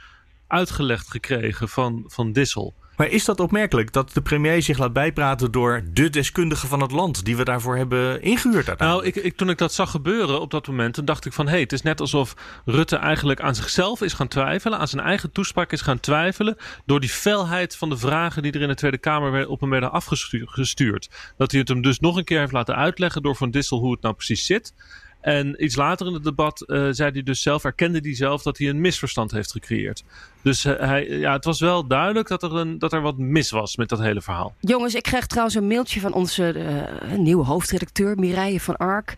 uitgelegd 0.47 1.11
gekregen 1.11 1.69
van, 1.69 2.05
van 2.07 2.33
Dissel. 2.33 2.75
Maar 2.99 3.09
is 3.09 3.25
dat 3.25 3.41
opmerkelijk 3.41 3.93
dat 3.93 4.11
de 4.13 4.23
premier 4.23 4.63
zich 4.63 4.79
laat 4.79 4.93
bijpraten 4.93 5.53
door 5.53 5.83
de 5.93 6.11
deskundige 6.11 6.67
van 6.67 6.81
het 6.81 6.91
land 6.91 7.25
die 7.25 7.37
we 7.37 7.45
daarvoor 7.45 7.77
hebben 7.77 8.23
ingehuurd? 8.23 8.79
Nou, 8.79 9.05
ik, 9.05 9.17
ik, 9.17 9.37
toen 9.37 9.51
ik 9.51 9.59
dat 9.59 9.73
zag 9.73 9.91
gebeuren 9.91 10.41
op 10.41 10.51
dat 10.51 10.67
moment, 10.67 10.95
toen 10.95 11.05
dacht 11.05 11.27
ik 11.27 11.33
van 11.33 11.45
hé, 11.45 11.51
hey, 11.51 11.61
het 11.61 11.73
is 11.73 11.83
net 11.83 12.01
alsof 12.01 12.35
Rutte 12.65 12.97
eigenlijk 12.97 13.41
aan 13.41 13.55
zichzelf 13.55 14.03
is 14.03 14.13
gaan 14.13 14.29
twijfelen, 14.29 14.79
aan 14.79 14.89
zijn 14.89 15.05
eigen 15.05 15.33
toespraak 15.33 15.73
is 15.73 15.81
gaan 15.81 16.01
twijfelen, 16.01 16.57
door 16.87 17.01
die 17.01 17.09
felheid 17.09 17.77
van 17.77 17.89
de 17.89 17.97
vragen 17.97 18.43
die 18.43 18.53
er 18.53 18.61
in 18.61 18.69
de 18.69 18.75
Tweede 18.75 18.99
Kamer 18.99 19.49
op 19.49 19.61
hem 19.61 19.71
werden 19.71 19.93
afgestuurd. 19.93 21.11
Dat 21.37 21.51
hij 21.51 21.61
het 21.61 21.69
hem 21.69 21.83
dus 21.83 22.01
nog 22.01 22.17
een 22.17 22.25
keer 22.25 22.39
heeft 22.39 22.53
laten 22.53 22.77
uitleggen 22.77 23.23
door 23.23 23.37
Van 23.37 23.51
Dissel 23.51 23.79
hoe 23.79 23.93
het 23.93 24.03
nou 24.03 24.15
precies 24.15 24.47
zit. 24.47 24.73
En 25.21 25.65
iets 25.65 25.77
later 25.77 26.07
in 26.07 26.13
het 26.13 26.25
debat 26.25 26.65
uh, 26.67 26.89
zei 26.91 27.11
hij 27.11 27.23
dus 27.23 27.43
zelf, 27.43 27.65
erkende 27.65 27.99
hij 28.03 28.15
zelf 28.15 28.43
dat 28.43 28.59
hij 28.59 28.69
een 28.69 28.81
misverstand 28.81 29.31
heeft 29.31 29.53
gecreëerd. 29.53 30.05
Dus 30.43 30.65
uh, 30.65 30.79
hij, 30.79 31.09
ja, 31.09 31.33
het 31.33 31.45
was 31.45 31.61
wel 31.61 31.87
duidelijk 31.87 32.29
dat 32.29 32.43
er, 32.43 32.55
een, 32.55 32.79
dat 32.79 32.93
er 32.93 33.01
wat 33.01 33.19
mis 33.19 33.51
was 33.51 33.77
met 33.77 33.89
dat 33.89 33.99
hele 33.99 34.21
verhaal. 34.21 34.55
Jongens, 34.61 34.95
ik 34.95 35.03
kreeg 35.03 35.27
trouwens 35.27 35.57
een 35.57 35.67
mailtje 35.67 36.01
van 36.01 36.13
onze 36.13 36.55
uh, 36.55 37.19
nieuwe 37.19 37.45
hoofdredacteur 37.45 38.19
Mireille 38.19 38.61
van 38.61 38.77
Ark. 38.77 39.15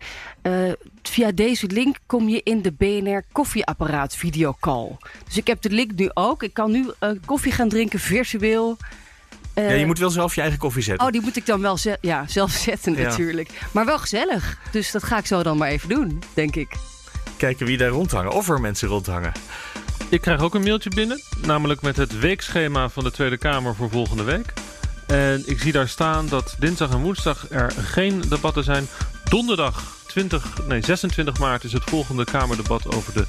via 1.03 1.31
deze 1.31 1.67
link 1.67 1.97
kom 2.05 2.29
je 2.29 2.41
in 2.43 2.61
de 2.61 2.71
BNR 2.71 3.23
koffieapparaat 3.31 4.15
videocall. 4.15 4.97
Dus 5.25 5.37
ik 5.37 5.47
heb 5.47 5.61
de 5.61 5.69
link 5.69 5.91
nu 5.95 6.09
ook. 6.13 6.43
Ik 6.43 6.53
kan 6.53 6.71
nu 6.71 6.85
koffie 7.25 7.51
gaan 7.51 7.69
drinken 7.69 7.99
virtueel. 7.99 8.77
Uh, 9.55 9.69
ja, 9.69 9.75
je 9.75 9.85
moet 9.85 9.99
wel 9.99 10.09
zelf 10.09 10.35
je 10.35 10.41
eigen 10.41 10.59
koffie 10.59 10.83
zetten. 10.83 11.05
Oh, 11.05 11.11
die 11.11 11.21
moet 11.21 11.35
ik 11.35 11.45
dan 11.45 11.61
wel 11.61 11.77
ze 11.77 11.97
ja, 12.01 12.25
zelf 12.37 12.51
zetten 12.51 12.93
natuurlijk. 12.93 13.49
Maar 13.71 13.85
wel 13.85 13.99
gezellig. 13.99 14.57
Dus 14.71 14.91
dat 14.91 15.03
ga 15.03 15.17
ik 15.17 15.25
zo 15.25 15.43
dan 15.43 15.57
maar 15.57 15.69
even 15.69 15.89
doen, 15.89 16.23
denk 16.33 16.55
ik. 16.55 16.75
Kijken 17.37 17.65
wie 17.65 17.77
daar 17.77 17.89
rondhangen. 17.89 18.31
Of 18.31 18.49
er 18.49 18.61
mensen 18.61 18.87
rondhangen. 18.87 19.31
Ik 20.09 20.21
krijg 20.21 20.41
ook 20.41 20.55
een 20.55 20.63
mailtje 20.63 20.89
binnen. 20.89 21.21
Namelijk 21.45 21.81
met 21.81 21.97
het 21.97 22.19
weekschema 22.19 22.89
van 22.89 23.03
de 23.03 23.11
Tweede 23.11 23.37
Kamer 23.37 23.75
voor 23.75 23.89
volgende 23.89 24.23
week. 24.23 24.53
En 25.07 25.43
ik 25.45 25.59
zie 25.59 25.71
daar 25.71 25.87
staan 25.87 26.27
dat 26.27 26.55
dinsdag 26.59 26.89
en 26.89 27.01
woensdag 27.01 27.45
er 27.49 27.71
geen 27.71 28.21
debatten 28.29 28.63
zijn. 28.63 28.87
Donderdag 29.23 29.97
20, 30.07 30.67
nee, 30.67 30.81
26 30.83 31.39
maart 31.39 31.63
is 31.63 31.73
het 31.73 31.83
volgende 31.83 32.23
Kamerdebat 32.23 32.95
over 32.95 33.13
de 33.13 33.25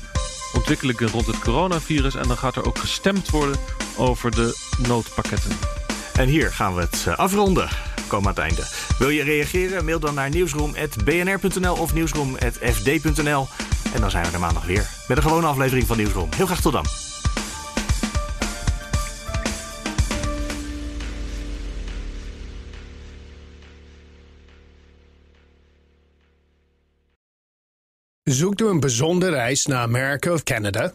ontwikkelingen 0.54 1.08
rond 1.08 1.26
het 1.26 1.38
coronavirus. 1.38 2.14
En 2.14 2.28
dan 2.28 2.38
gaat 2.38 2.56
er 2.56 2.66
ook 2.66 2.78
gestemd 2.78 3.30
worden 3.30 3.56
over 3.96 4.30
de 4.30 4.56
noodpakketten. 4.88 5.82
En 6.16 6.29
hier 6.29 6.53
gaan 6.53 6.75
we 6.75 6.81
het 6.81 7.05
eh, 7.07 7.16
afronden. 7.16 7.68
Komen 8.09 8.29
aan 8.29 8.35
het 8.35 8.42
einde. 8.42 8.68
Wil 8.98 9.09
je 9.09 9.22
reageren? 9.22 9.85
Mail 9.85 10.01
dan 10.01 10.14
naar 10.14 10.31
nieuwsroom.bnr.nl 10.31 11.75
of 11.75 11.94
nieuwsroom.fd.nl. 11.94 13.46
En 13.94 14.01
dan 14.01 14.11
zijn 14.11 14.25
we 14.27 14.33
er 14.33 14.40
maandag 14.40 14.66
weer 14.66 14.90
met 15.09 15.16
een 15.16 15.22
gewone 15.22 15.46
aflevering 15.46 15.87
van 15.87 15.96
Nieuwsroom. 15.96 16.29
Heel 16.37 16.46
graag 16.46 16.61
tot 16.61 16.72
dan. 16.72 16.85
Zoekt 28.22 28.61
u 28.61 28.66
een 28.66 28.81
bijzondere 28.81 29.33
reis 29.33 29.66
naar 29.66 29.79
Amerika 29.79 30.33
of 30.33 30.42
Canada? 30.42 30.94